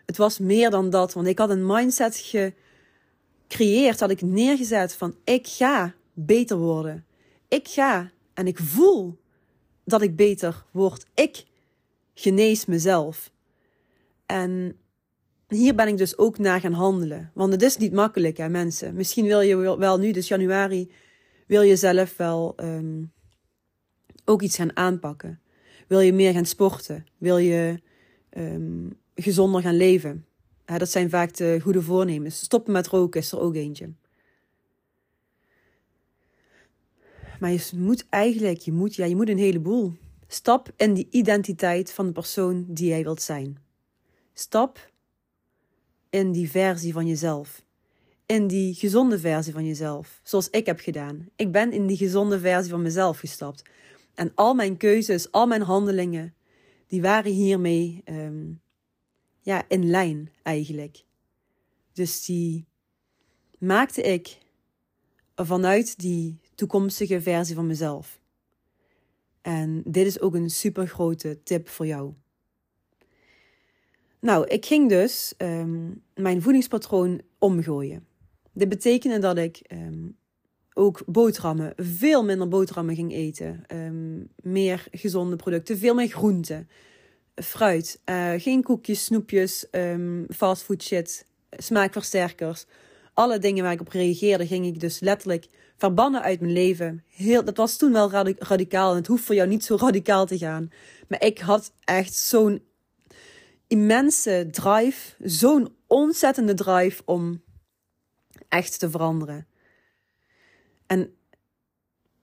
Het 0.06 0.18
was 0.18 0.40
meer 0.40 0.70
dan 0.70 0.90
dat, 0.90 1.14
want 1.14 1.28
ik 1.28 1.38
had 1.38 1.50
een 1.50 1.66
mindset 1.66 2.16
gecreëerd, 3.48 4.00
had 4.00 4.12
ik 4.12 4.22
neergezet 4.22 4.94
van, 4.94 5.16
ik 5.24 5.48
ga 5.48 5.94
beter 6.14 6.58
worden. 6.58 7.06
Ik 7.48 7.68
ga 7.68 8.12
en 8.34 8.48
ik 8.48 8.58
voel 8.58 9.18
dat 9.84 10.02
ik 10.02 10.16
beter 10.16 10.66
word. 10.72 11.06
Ik 11.14 11.46
genees 12.14 12.66
mezelf. 12.66 13.32
En 14.32 14.76
hier 15.48 15.76
ben 15.76 15.88
ik 15.88 15.98
dus 15.98 16.18
ook 16.18 16.38
naar 16.38 16.60
gaan 16.60 16.74
handelen. 16.74 17.32
Want 17.34 17.52
het 17.52 17.62
is 17.62 17.78
niet 17.78 17.94
makkelijk, 17.94 18.38
hè, 18.38 18.50
mensen. 18.50 18.96
Misschien 18.96 19.26
wil 19.26 19.42
je 19.42 19.78
wel 19.78 19.98
nu, 19.98 20.12
dus 20.12 20.28
januari, 20.28 20.92
wil 21.48 21.62
je 21.62 21.76
zelf 21.76 22.18
wel 22.18 22.54
um, 22.58 23.12
ook 24.26 24.42
iets 24.42 24.56
gaan 24.56 24.76
aanpakken. 24.76 25.40
Wil 25.88 26.00
je 26.00 26.14
meer 26.14 26.34
gaan 26.34 26.46
sporten? 26.46 27.06
Wil 27.18 27.38
je 27.38 27.82
um, 28.38 28.98
gezonder 29.16 29.62
gaan 29.62 29.78
leven? 29.78 30.26
Dat 30.66 30.90
zijn 30.90 31.10
vaak 31.10 31.36
de 31.36 31.60
goede 31.62 31.82
voornemens. 31.82 32.40
Stoppen 32.40 32.74
met 32.74 32.88
roken 32.88 33.22
is 33.22 33.32
er 33.32 33.40
ook 33.40 33.56
eentje. 33.56 33.90
Maar 37.40 37.52
je 37.52 37.70
moet 37.76 38.06
eigenlijk, 38.10 38.60
je 38.60 38.72
moet, 38.72 38.96
ja, 38.96 39.06
je 39.06 39.16
moet 39.16 39.30
een 39.30 39.38
heleboel. 39.38 39.94
Stap 40.28 40.72
in 40.76 40.94
die 40.94 41.08
identiteit 41.10 41.92
van 41.92 42.06
de 42.06 42.12
persoon 42.12 42.66
die 42.68 42.88
jij 42.88 43.04
wilt 43.04 43.22
zijn. 43.22 43.58
Stap 44.34 44.92
in 46.10 46.32
die 46.32 46.50
versie 46.50 46.94
van 46.94 47.08
jezelf. 47.08 47.64
In 48.26 48.48
die 48.48 48.74
gezonde 48.74 49.20
versie 49.20 49.54
van 49.54 49.66
jezelf. 49.66 50.20
Zoals 50.24 50.50
ik 50.50 50.66
heb 50.66 50.80
gedaan. 50.80 51.28
Ik 51.36 51.52
ben 51.52 51.72
in 51.72 51.88
die 51.88 51.98
gezonde 51.98 52.40
versie 52.40 52.72
van 52.72 52.82
mezelf 52.82 53.20
gestapt. 53.20 53.64
En 54.14 54.32
al 54.36 54.54
mijn 54.54 54.78
keuzes, 54.78 55.32
al 55.32 55.48
mijn 55.48 55.62
handelingen, 55.62 56.34
die 56.88 57.02
waren 57.02 57.32
hiermee 57.32 58.02
um, 58.06 58.62
ja, 59.42 59.66
in 59.68 59.90
lijn 59.90 60.32
eigenlijk. 60.44 61.04
Dus 61.94 62.26
die 62.26 62.66
maakte 63.58 64.02
ik 64.02 64.38
vanuit 65.36 66.00
die 66.00 66.40
toekomstige 66.56 67.22
versie 67.22 67.56
van 67.56 67.68
mezelf. 67.68 68.20
En 69.42 69.84
dit 69.86 70.06
is 70.06 70.20
ook 70.20 70.36
een 70.36 70.50
super 70.50 70.88
grote 70.88 71.44
tip 71.44 71.70
voor 71.70 71.86
jou. 71.86 72.14
Nou, 74.22 74.48
ik 74.48 74.66
ging 74.66 74.90
dus 74.90 75.34
um, 75.38 76.04
mijn 76.16 76.42
voedingspatroon 76.42 77.22
omgooien. 77.40 78.06
Dit 78.54 78.70
betekende 78.70 79.20
dat 79.20 79.38
ik 79.38 79.62
um, 79.72 80.18
ook 80.74 81.02
boterhammen, 81.06 81.74
veel 81.76 82.24
minder 82.24 82.48
boterhammen 82.48 82.96
ging 82.96 83.14
eten. 83.14 83.64
Um, 83.74 84.30
meer 84.36 84.88
gezonde 84.92 85.36
producten, 85.36 85.78
veel 85.78 85.94
meer 85.94 86.08
groenten, 86.08 86.70
fruit. 87.36 88.02
Uh, 88.06 88.32
geen 88.38 88.64
koekjes, 88.64 89.04
snoepjes, 89.04 89.66
fastfood 90.30 90.84
shit, 90.84 91.26
smaakversterkers. 91.50 92.66
Alle 93.14 93.40
dingen 93.40 93.64
waar 93.64 93.74
ik 93.74 93.82
op 93.82 93.88
reageerde, 93.88 94.48
ging 94.48 94.66
ik 94.66 94.80
dus 94.80 95.00
letterlijk 95.00 95.48
verbannen 95.78 96.22
uit 96.22 96.40
mijn 96.40 96.54
leven. 96.54 97.04
Heel, 97.08 97.44
dat 97.46 97.58
was 97.58 97.78
toen 97.78 97.92
wel 97.92 98.12
radicaal 98.38 98.92
en 98.92 98.98
het 98.98 99.08
hoeft 99.08 99.24
voor 99.24 99.36
jou 99.36 99.48
niet 99.48 99.66
zo 99.66 99.76
radicaal 99.76 100.26
te 100.26 100.38
gaan. 100.38 100.72
Maar 101.08 101.24
ik 101.24 101.40
had 101.40 101.74
echt 101.84 102.14
zo'n 102.14 102.62
immense 103.72 104.48
drive, 104.52 105.16
zo'n 105.20 105.76
ontzettende 105.88 106.54
drive 106.54 107.02
om 107.06 107.42
echt 108.48 108.80
te 108.80 108.90
veranderen. 108.90 109.48
En 110.88 111.14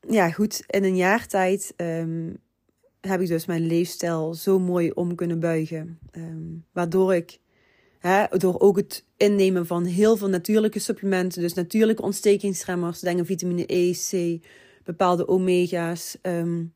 ja, 0.08 0.30
goed, 0.30 0.64
in 0.66 0.84
een 0.84 0.96
jaar 0.96 1.26
tijd 1.26 1.74
um, 1.76 2.36
heb 3.00 3.20
ik 3.20 3.28
dus 3.28 3.46
mijn 3.46 3.66
leefstijl 3.66 4.34
zo 4.34 4.58
mooi 4.58 4.90
om 4.90 5.14
kunnen 5.14 5.40
buigen. 5.40 5.98
Um, 6.12 6.64
waardoor 6.72 7.14
ik, 7.14 7.38
hè, 7.98 8.24
door 8.38 8.60
ook 8.60 8.76
het 8.76 9.04
innemen 9.16 9.66
van 9.66 9.84
heel 9.84 10.16
veel 10.16 10.28
natuurlijke 10.28 10.78
supplementen, 10.78 11.42
dus 11.42 11.54
natuurlijke 11.54 12.02
ontstekingsremmers, 12.02 13.00
denk 13.00 13.18
aan 13.18 13.26
vitamine 13.26 13.64
E, 13.66 13.92
C, 13.92 14.42
bepaalde 14.84 15.28
omega's. 15.28 16.16
Um, 16.22 16.74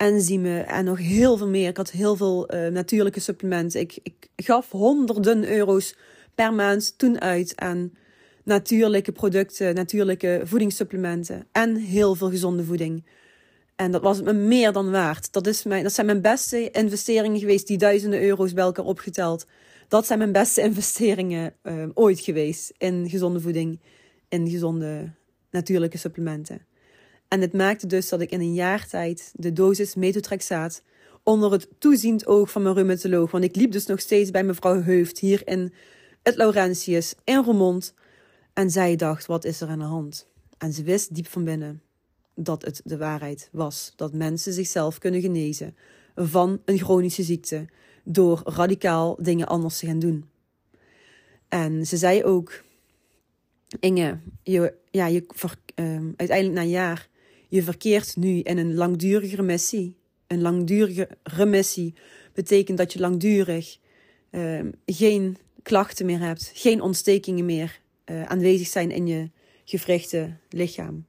enzymen 0.00 0.66
en 0.66 0.84
nog 0.84 0.98
heel 0.98 1.36
veel 1.36 1.48
meer. 1.48 1.68
Ik 1.68 1.76
had 1.76 1.90
heel 1.90 2.16
veel 2.16 2.54
uh, 2.54 2.66
natuurlijke 2.66 3.20
supplementen. 3.20 3.80
Ik, 3.80 3.98
ik 4.02 4.28
gaf 4.36 4.70
honderden 4.70 5.48
euro's 5.48 5.96
per 6.34 6.54
maand 6.54 6.98
toen 6.98 7.20
uit 7.20 7.52
aan 7.56 7.92
natuurlijke 8.44 9.12
producten, 9.12 9.74
natuurlijke 9.74 10.40
voedingssupplementen 10.44 11.46
en 11.52 11.76
heel 11.76 12.14
veel 12.14 12.30
gezonde 12.30 12.64
voeding. 12.64 13.04
En 13.76 13.90
dat 13.90 14.02
was 14.02 14.22
me 14.22 14.32
meer 14.32 14.72
dan 14.72 14.90
waard. 14.90 15.32
Dat, 15.32 15.46
is 15.46 15.62
mijn, 15.62 15.82
dat 15.82 15.92
zijn 15.92 16.06
mijn 16.06 16.20
beste 16.20 16.70
investeringen 16.70 17.40
geweest, 17.40 17.66
die 17.66 17.78
duizenden 17.78 18.22
euro's 18.22 18.52
bij 18.52 18.64
elkaar 18.64 18.84
opgeteld. 18.84 19.46
Dat 19.88 20.06
zijn 20.06 20.18
mijn 20.18 20.32
beste 20.32 20.60
investeringen 20.70 21.54
uh, 21.62 21.88
ooit 21.94 22.20
geweest 22.20 22.72
in 22.78 23.08
gezonde 23.08 23.40
voeding, 23.40 23.80
in 24.28 24.48
gezonde 24.48 25.12
natuurlijke 25.50 25.98
supplementen. 25.98 26.68
En 27.30 27.40
het 27.40 27.52
maakte 27.52 27.86
dus 27.86 28.08
dat 28.08 28.20
ik 28.20 28.30
in 28.30 28.40
een 28.40 28.54
jaar 28.54 28.86
tijd 28.86 29.32
de 29.34 29.52
dosis 29.52 29.94
metotrexaat 29.94 30.82
onder 31.22 31.52
het 31.52 31.68
toeziend 31.78 32.26
oog 32.26 32.50
van 32.50 32.62
mijn 32.62 32.74
rheumatoloog, 32.74 33.30
want 33.30 33.44
ik 33.44 33.56
liep 33.56 33.72
dus 33.72 33.86
nog 33.86 34.00
steeds 34.00 34.30
bij 34.30 34.44
mevrouw 34.44 34.82
Heuft 34.82 35.18
hier 35.18 35.42
in 35.44 35.72
het 36.22 36.36
Laurentius 36.36 37.14
in 37.24 37.42
Roermond. 37.44 37.94
En 38.52 38.70
zij 38.70 38.96
dacht, 38.96 39.26
wat 39.26 39.44
is 39.44 39.60
er 39.60 39.68
aan 39.68 39.78
de 39.78 39.84
hand? 39.84 40.26
En 40.58 40.72
ze 40.72 40.82
wist 40.82 41.14
diep 41.14 41.26
van 41.26 41.44
binnen 41.44 41.82
dat 42.34 42.64
het 42.64 42.80
de 42.84 42.96
waarheid 42.96 43.48
was. 43.52 43.92
Dat 43.96 44.12
mensen 44.12 44.52
zichzelf 44.52 44.98
kunnen 44.98 45.20
genezen 45.20 45.76
van 46.14 46.60
een 46.64 46.78
chronische 46.78 47.22
ziekte 47.22 47.66
door 48.04 48.42
radicaal 48.44 49.16
dingen 49.20 49.46
anders 49.46 49.78
te 49.78 49.86
gaan 49.86 49.98
doen. 49.98 50.30
En 51.48 51.86
ze 51.86 51.96
zei 51.96 52.24
ook, 52.24 52.62
Inge, 53.80 54.18
je, 54.42 54.74
ja, 54.90 55.06
je, 55.06 55.26
um, 55.74 56.14
uiteindelijk 56.16 56.58
na 56.58 56.62
een 56.62 56.68
jaar, 56.68 57.08
je 57.50 57.62
verkeert 57.62 58.16
nu 58.16 58.40
in 58.40 58.58
een 58.58 58.74
langdurige 58.74 59.36
remissie. 59.36 59.96
Een 60.26 60.40
langdurige 60.40 61.08
remissie 61.22 61.94
betekent 62.32 62.78
dat 62.78 62.92
je 62.92 63.00
langdurig 63.00 63.78
um, 64.30 64.72
geen 64.86 65.36
klachten 65.62 66.06
meer 66.06 66.20
hebt, 66.20 66.50
geen 66.54 66.80
ontstekingen 66.80 67.44
meer 67.44 67.80
uh, 68.06 68.22
aanwezig 68.22 68.66
zijn 68.66 68.90
in 68.90 69.06
je 69.06 69.30
gewrichte 69.64 70.36
lichaam. 70.48 71.06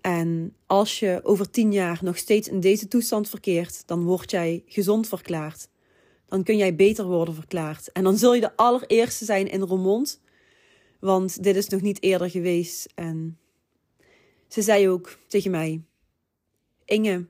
En 0.00 0.54
als 0.66 0.98
je 0.98 1.20
over 1.22 1.50
tien 1.50 1.72
jaar 1.72 1.98
nog 2.02 2.16
steeds 2.16 2.48
in 2.48 2.60
deze 2.60 2.88
toestand 2.88 3.28
verkeert, 3.28 3.82
dan 3.86 4.04
word 4.04 4.30
jij 4.30 4.62
gezond 4.66 5.08
verklaard. 5.08 5.68
Dan 6.26 6.42
kun 6.42 6.56
jij 6.56 6.74
beter 6.74 7.04
worden 7.04 7.34
verklaard. 7.34 7.92
En 7.92 8.04
dan 8.04 8.18
zul 8.18 8.34
je 8.34 8.40
de 8.40 8.56
allereerste 8.56 9.24
zijn 9.24 9.50
in 9.50 9.60
Roermond, 9.60 10.20
want 11.00 11.42
dit 11.42 11.56
is 11.56 11.68
nog 11.68 11.80
niet 11.80 12.02
eerder 12.02 12.30
geweest. 12.30 12.92
En 12.94 13.38
ze 14.50 14.62
zei 14.62 14.88
ook 14.88 15.18
tegen 15.26 15.50
mij: 15.50 15.82
Inge, 16.84 17.26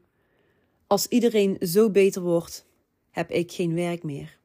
als 0.86 1.06
iedereen 1.06 1.56
zo 1.60 1.90
beter 1.90 2.22
wordt, 2.22 2.66
heb 3.10 3.30
ik 3.30 3.52
geen 3.52 3.74
werk 3.74 4.02
meer. 4.02 4.38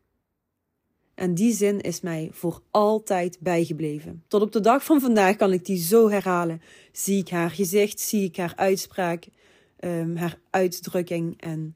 En 1.14 1.34
die 1.34 1.54
zin 1.54 1.82
is 1.82 2.02
mij 2.02 2.30
voor 2.32 2.62
altijd 2.72 3.38
bijgebleven. 3.40 4.24
Tot 4.28 4.42
op 4.42 4.52
de 4.52 4.60
dag 4.60 4.84
van 4.84 5.00
vandaag 5.02 5.36
kan 5.36 5.54
ik 5.54 5.66
die 5.66 5.78
zo 5.78 6.10
herhalen. 6.10 6.62
Zie 6.92 7.20
ik 7.20 7.30
haar 7.30 7.52
gezicht, 7.52 8.00
zie 8.00 8.24
ik 8.24 8.38
haar 8.38 8.54
uitspraak, 8.56 9.28
um, 9.80 10.16
haar 10.16 10.40
uitdrukking. 10.50 11.42
En 11.42 11.76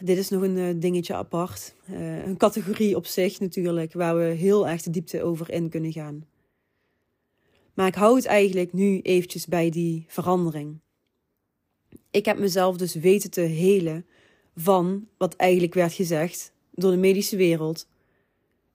dit 0.00 0.18
is 0.18 0.28
nog 0.28 0.42
een 0.42 0.56
uh, 0.56 0.74
dingetje 0.76 1.14
apart. 1.14 1.74
Uh, 1.90 2.26
een 2.26 2.36
categorie 2.36 2.96
op 2.96 3.06
zich 3.06 3.40
natuurlijk, 3.40 3.92
waar 3.92 4.16
we 4.16 4.24
heel 4.24 4.68
erg 4.68 4.82
de 4.82 4.90
diepte 4.90 5.22
over 5.22 5.50
in 5.50 5.68
kunnen 5.68 5.92
gaan. 5.92 6.26
Maar 7.78 7.86
ik 7.86 7.94
hou 7.94 8.16
het 8.16 8.26
eigenlijk 8.26 8.72
nu 8.72 9.00
eventjes 9.00 9.46
bij 9.46 9.70
die 9.70 10.04
verandering. 10.08 10.80
Ik 12.10 12.24
heb 12.24 12.38
mezelf 12.38 12.76
dus 12.76 12.94
weten 12.94 13.30
te 13.30 13.40
helen 13.40 14.06
van 14.56 15.08
wat 15.18 15.36
eigenlijk 15.36 15.74
werd 15.74 15.92
gezegd 15.92 16.52
door 16.70 16.90
de 16.90 16.96
medische 16.96 17.36
wereld. 17.36 17.86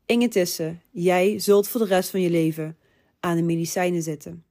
Inge 0.05 0.47
jij 0.91 1.39
zult 1.39 1.67
voor 1.67 1.81
de 1.81 1.87
rest 1.87 2.09
van 2.09 2.21
je 2.21 2.29
leven 2.29 2.77
aan 3.19 3.35
de 3.35 3.43
medicijnen 3.43 4.01
zitten. 4.01 4.43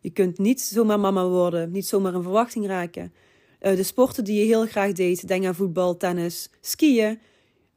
Je 0.00 0.10
kunt 0.10 0.38
niet 0.38 0.60
zomaar 0.60 1.00
mama 1.00 1.26
worden, 1.26 1.70
niet 1.70 1.86
zomaar 1.86 2.14
een 2.14 2.22
verwachting 2.22 2.66
raken. 2.66 3.12
Uh, 3.60 3.76
de 3.76 3.82
sporten 3.82 4.24
die 4.24 4.40
je 4.40 4.46
heel 4.46 4.66
graag 4.66 4.92
deed, 4.92 5.28
denk 5.28 5.44
aan 5.44 5.54
voetbal, 5.54 5.96
tennis, 5.96 6.50
skiën. 6.60 7.18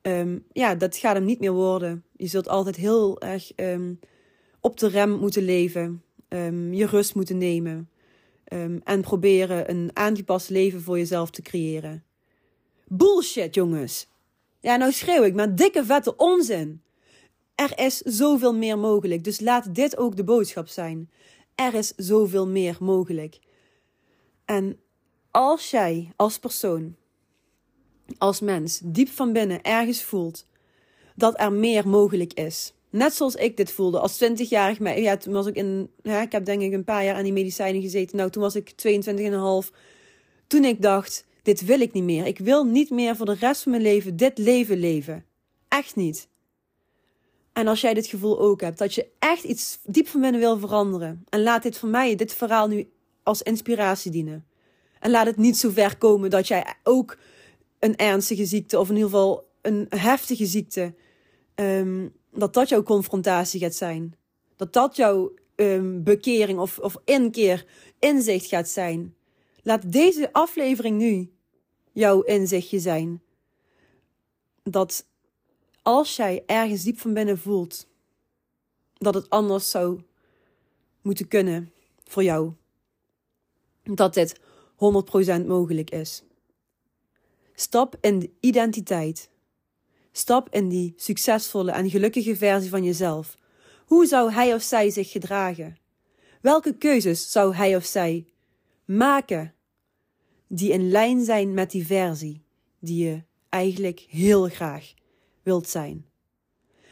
Um, 0.01 0.45
ja, 0.51 0.75
dat 0.75 0.97
gaat 0.97 1.15
hem 1.15 1.25
niet 1.25 1.39
meer 1.39 1.53
worden. 1.53 2.03
Je 2.15 2.27
zult 2.27 2.47
altijd 2.47 2.75
heel 2.75 3.21
erg 3.21 3.51
um, 3.55 3.99
op 4.63 4.77
de 4.79 4.87
rem 4.87 5.11
moeten 5.11 5.43
leven, 5.43 6.03
um, 6.29 6.73
je 6.73 6.85
rust 6.85 7.15
moeten 7.15 7.37
nemen 7.37 7.89
en 8.83 9.01
proberen 9.01 9.69
een 9.69 9.89
aangepast 9.93 10.49
leven 10.49 10.81
voor 10.81 10.97
jezelf 10.97 11.29
te 11.29 11.41
creëren. 11.41 12.03
Bullshit, 12.87 13.55
jongens! 13.55 14.07
Ja, 14.59 14.75
nou 14.75 14.91
schreeuw 14.91 15.23
ik, 15.23 15.33
maar 15.33 15.55
dikke 15.55 15.85
vette 15.85 16.15
onzin. 16.15 16.81
Er 17.55 17.79
is 17.79 17.97
zoveel 17.97 18.55
meer 18.55 18.77
mogelijk, 18.77 19.23
dus 19.23 19.39
laat 19.39 19.75
dit 19.75 19.97
ook 19.97 20.15
de 20.15 20.23
boodschap 20.23 20.67
zijn. 20.67 21.09
Er 21.55 21.73
is 21.73 21.93
zoveel 21.95 22.47
meer 22.47 22.77
mogelijk. 22.79 23.39
En 24.45 24.79
als 25.31 25.69
jij 25.69 26.11
als 26.15 26.39
persoon, 26.39 26.95
als 28.17 28.39
mens, 28.39 28.81
diep 28.83 29.09
van 29.09 29.33
binnen 29.33 29.61
ergens 29.61 30.03
voelt 30.03 30.47
dat 31.15 31.39
er 31.39 31.53
meer 31.53 31.87
mogelijk 31.87 32.33
is. 32.33 32.73
Net 32.93 33.13
zoals 33.13 33.35
ik 33.35 33.57
dit 33.57 33.71
voelde 33.71 33.99
als 33.99 34.23
20-jarig. 34.23 34.97
Ja, 34.97 35.17
toen 35.17 35.33
was 35.33 35.45
ik 35.45 35.55
in. 35.55 35.89
Ja, 36.01 36.21
ik 36.21 36.31
heb 36.31 36.45
denk 36.45 36.61
ik 36.61 36.73
een 36.73 36.83
paar 36.83 37.03
jaar 37.03 37.15
aan 37.15 37.23
die 37.23 37.33
medicijnen 37.33 37.81
gezeten. 37.81 38.17
Nou, 38.17 38.29
toen 38.29 38.41
was 38.41 38.55
ik 38.55 38.71
22,5. 38.71 39.75
Toen 40.47 40.63
ik 40.63 40.81
dacht: 40.81 41.25
dit 41.41 41.65
wil 41.65 41.81
ik 41.81 41.93
niet 41.93 42.03
meer. 42.03 42.25
Ik 42.25 42.39
wil 42.39 42.63
niet 42.63 42.89
meer 42.89 43.15
voor 43.15 43.25
de 43.25 43.35
rest 43.39 43.61
van 43.63 43.71
mijn 43.71 43.83
leven 43.83 44.15
dit 44.15 44.37
leven 44.37 44.77
leven. 44.77 45.25
Echt 45.67 45.95
niet. 45.95 46.27
En 47.53 47.67
als 47.67 47.81
jij 47.81 47.93
dit 47.93 48.07
gevoel 48.07 48.39
ook 48.39 48.61
hebt, 48.61 48.77
dat 48.77 48.93
je 48.93 49.07
echt 49.19 49.43
iets 49.43 49.79
diep 49.83 50.07
van 50.07 50.21
binnen 50.21 50.39
wil 50.39 50.57
veranderen. 50.57 51.23
En 51.29 51.43
laat 51.43 51.63
dit 51.63 51.77
voor 51.77 51.89
mij, 51.89 52.15
dit 52.15 52.33
verhaal 52.33 52.67
nu 52.67 52.89
als 53.23 53.41
inspiratie 53.41 54.11
dienen. 54.11 54.45
En 54.99 55.11
laat 55.11 55.25
het 55.25 55.37
niet 55.37 55.57
zo 55.57 55.69
ver 55.69 55.97
komen 55.97 56.29
dat 56.29 56.47
jij 56.47 56.75
ook 56.83 57.17
een 57.79 57.95
ernstige 57.95 58.45
ziekte, 58.45 58.79
of 58.79 58.89
in 58.89 58.95
ieder 58.95 59.09
geval 59.09 59.47
een 59.61 59.85
heftige 59.89 60.45
ziekte, 60.45 60.93
um, 61.55 62.13
dat 62.33 62.53
dat 62.53 62.69
jouw 62.69 62.83
confrontatie 62.83 63.59
gaat 63.59 63.75
zijn. 63.75 64.15
Dat 64.55 64.73
dat 64.73 64.95
jouw 64.95 65.33
um, 65.55 66.03
bekering 66.03 66.59
of, 66.59 66.79
of 66.79 66.95
inkeer, 67.05 67.65
inzicht 67.99 68.45
gaat 68.45 68.69
zijn. 68.69 69.15
Laat 69.63 69.91
deze 69.91 70.33
aflevering 70.33 70.97
nu 70.97 71.31
jouw 71.91 72.21
inzichtje 72.21 72.79
zijn. 72.79 73.21
Dat 74.63 75.05
als 75.81 76.15
jij 76.15 76.43
ergens 76.45 76.83
diep 76.83 76.99
van 76.99 77.13
binnen 77.13 77.37
voelt 77.37 77.87
dat 78.93 79.13
het 79.13 79.29
anders 79.29 79.69
zou 79.69 80.01
moeten 81.01 81.27
kunnen 81.27 81.71
voor 82.03 82.23
jou, 82.23 82.53
dat 83.83 84.13
dit 84.13 84.39
100% 84.39 85.45
mogelijk 85.45 85.89
is. 85.89 86.23
Stap 87.55 87.95
in 88.01 88.19
de 88.19 88.31
identiteit. 88.39 89.29
Stap 90.15 90.47
in 90.49 90.69
die 90.69 90.93
succesvolle 90.95 91.71
en 91.71 91.89
gelukkige 91.89 92.35
versie 92.35 92.69
van 92.69 92.83
jezelf. 92.83 93.37
Hoe 93.85 94.05
zou 94.05 94.31
hij 94.31 94.53
of 94.53 94.61
zij 94.61 94.89
zich 94.89 95.11
gedragen? 95.11 95.77
Welke 96.41 96.77
keuzes 96.77 97.31
zou 97.31 97.55
hij 97.55 97.75
of 97.75 97.85
zij 97.85 98.25
maken 98.85 99.53
die 100.47 100.71
in 100.71 100.91
lijn 100.91 101.23
zijn 101.23 101.53
met 101.53 101.71
die 101.71 101.85
versie 101.85 102.43
die 102.79 103.05
je 103.05 103.23
eigenlijk 103.49 104.05
heel 104.09 104.47
graag 104.49 104.93
wilt 105.43 105.67
zijn. 105.67 106.05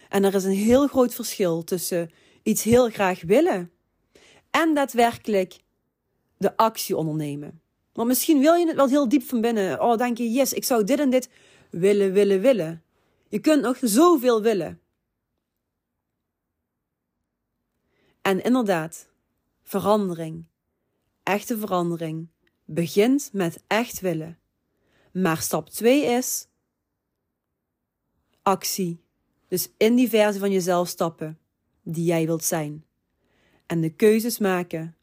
En 0.10 0.24
er 0.24 0.36
is 0.36 0.44
een 0.44 0.52
heel 0.52 0.88
groot 0.88 1.14
verschil 1.14 1.64
tussen 1.64 2.12
iets 2.44 2.64
heel 2.64 2.90
graag 2.90 3.22
willen 3.22 3.72
en 4.50 4.74
daadwerkelijk 4.74 5.60
de 6.38 6.58
actie 6.58 6.98
ondernemen. 6.98 7.62
Want 7.94 8.08
misschien 8.08 8.40
wil 8.40 8.54
je 8.54 8.68
het 8.68 8.76
wel 8.76 8.88
heel 8.88 9.10
diep 9.10 9.24
van 9.24 9.42
binnen. 9.42 9.82
Oh, 9.82 9.98
denk 9.98 10.18
je, 10.18 10.32
yes, 10.32 10.54
ik 10.54 10.64
zou 10.64 10.84
dit 10.84 11.00
en 11.00 11.10
dit 11.10 11.30
willen, 11.70 12.14
willen, 12.14 12.42
willen. 12.42 12.84
Je 13.32 13.39
kunt 13.39 13.62
nog 13.62 13.78
zoveel 13.82 14.41
willen. 14.41 14.82
En 18.22 18.44
inderdaad, 18.44 19.10
verandering, 19.62 20.46
echte 21.24 21.58
verandering, 21.58 22.28
begint 22.65 23.30
met 23.34 23.63
echt 23.67 24.00
willen. 24.00 24.39
Maar 25.13 25.38
stap 25.38 25.70
2 25.70 26.06
is 26.06 26.48
actie. 28.41 29.04
Dus 29.48 29.70
in 29.78 29.96
die 29.96 30.10
versie 30.10 30.39
van 30.39 30.52
jezelf 30.52 30.88
stappen 30.88 31.39
die 31.82 32.06
jij 32.06 32.26
wilt 32.26 32.44
zijn. 32.44 32.86
En 33.65 33.82
de 33.82 33.89
keuzes 33.89 34.38
maken 34.38 34.96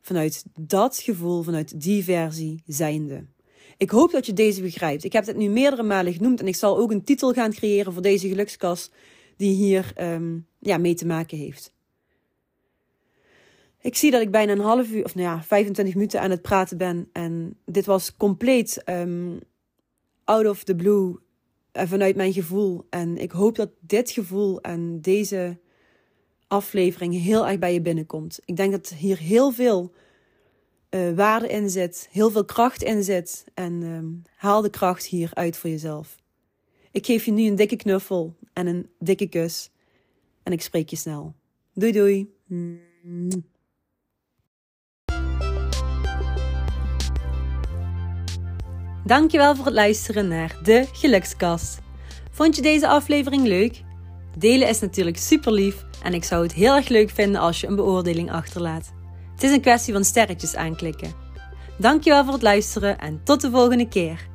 vanuit 0.00 0.44
dat 0.60 0.98
gevoel, 0.98 1.42
vanuit 1.42 1.80
die 1.80 2.04
versie 2.04 2.62
zijnde. 2.66 3.26
Ik 3.76 3.90
hoop 3.90 4.10
dat 4.10 4.26
je 4.26 4.32
deze 4.32 4.62
begrijpt. 4.62 5.04
Ik 5.04 5.12
heb 5.12 5.26
het 5.26 5.36
nu 5.36 5.48
meerdere 5.48 5.82
malen 5.82 6.12
genoemd 6.12 6.40
en 6.40 6.46
ik 6.46 6.56
zal 6.56 6.78
ook 6.78 6.90
een 6.90 7.04
titel 7.04 7.32
gaan 7.32 7.52
creëren 7.52 7.92
voor 7.92 8.02
deze 8.02 8.28
gelukskas 8.28 8.90
die 9.36 9.54
hier 9.54 9.92
um, 10.00 10.46
ja, 10.58 10.78
mee 10.78 10.94
te 10.94 11.06
maken 11.06 11.38
heeft. 11.38 11.74
Ik 13.80 13.96
zie 13.96 14.10
dat 14.10 14.20
ik 14.20 14.30
bijna 14.30 14.52
een 14.52 14.58
half 14.58 14.90
uur, 14.90 15.04
of 15.04 15.14
nou 15.14 15.26
ja, 15.26 15.42
25 15.42 15.94
minuten 15.94 16.20
aan 16.20 16.30
het 16.30 16.42
praten 16.42 16.78
ben. 16.78 17.08
En 17.12 17.58
dit 17.64 17.86
was 17.86 18.16
compleet 18.16 18.82
um, 18.84 19.40
out 20.24 20.46
of 20.46 20.64
the 20.64 20.74
blue 20.74 21.16
en 21.72 21.88
vanuit 21.88 22.16
mijn 22.16 22.32
gevoel. 22.32 22.86
En 22.90 23.16
ik 23.16 23.30
hoop 23.30 23.56
dat 23.56 23.70
dit 23.80 24.10
gevoel 24.10 24.60
en 24.60 25.00
deze 25.00 25.58
aflevering 26.48 27.22
heel 27.22 27.46
erg 27.46 27.58
bij 27.58 27.72
je 27.72 27.80
binnenkomt. 27.80 28.40
Ik 28.44 28.56
denk 28.56 28.72
dat 28.72 28.88
hier 28.88 29.18
heel 29.18 29.50
veel 29.52 29.92
uh, 30.96 31.16
waarde 31.16 31.48
in 31.48 31.70
zit, 31.70 32.08
heel 32.10 32.30
veel 32.30 32.44
kracht 32.44 32.82
in 32.82 33.02
zit. 33.02 33.44
En 33.54 33.82
um, 33.82 34.22
haal 34.36 34.62
de 34.62 34.70
kracht 34.70 35.06
hier 35.06 35.30
uit 35.34 35.56
voor 35.56 35.70
jezelf. 35.70 36.16
Ik 36.90 37.06
geef 37.06 37.24
je 37.24 37.32
nu 37.32 37.46
een 37.46 37.56
dikke 37.56 37.76
knuffel 37.76 38.36
en 38.52 38.66
een 38.66 38.90
dikke 38.98 39.26
kus. 39.26 39.70
En 40.42 40.52
ik 40.52 40.62
spreek 40.62 40.88
je 40.90 40.96
snel. 40.96 41.34
Doei 41.74 41.92
doei. 41.92 42.34
Dankjewel 49.04 49.56
voor 49.56 49.64
het 49.64 49.74
luisteren 49.74 50.28
naar 50.28 50.58
de 50.62 50.88
Gelukskast. 50.92 51.78
Vond 52.30 52.56
je 52.56 52.62
deze 52.62 52.88
aflevering 52.88 53.46
leuk? 53.46 53.82
Delen 54.38 54.68
is 54.68 54.80
natuurlijk 54.80 55.16
super 55.16 55.52
lief 55.52 55.84
en 56.02 56.14
ik 56.14 56.24
zou 56.24 56.42
het 56.42 56.52
heel 56.52 56.74
erg 56.74 56.88
leuk 56.88 57.10
vinden 57.10 57.40
als 57.40 57.60
je 57.60 57.66
een 57.66 57.76
beoordeling 57.76 58.30
achterlaat. 58.30 58.95
Het 59.36 59.44
is 59.44 59.52
een 59.52 59.60
kwestie 59.60 59.92
van 59.92 60.04
sterretjes 60.04 60.54
aanklikken. 60.54 61.12
Dankjewel 61.78 62.24
voor 62.24 62.32
het 62.32 62.42
luisteren 62.42 62.98
en 62.98 63.20
tot 63.24 63.40
de 63.40 63.50
volgende 63.50 63.88
keer. 63.88 64.28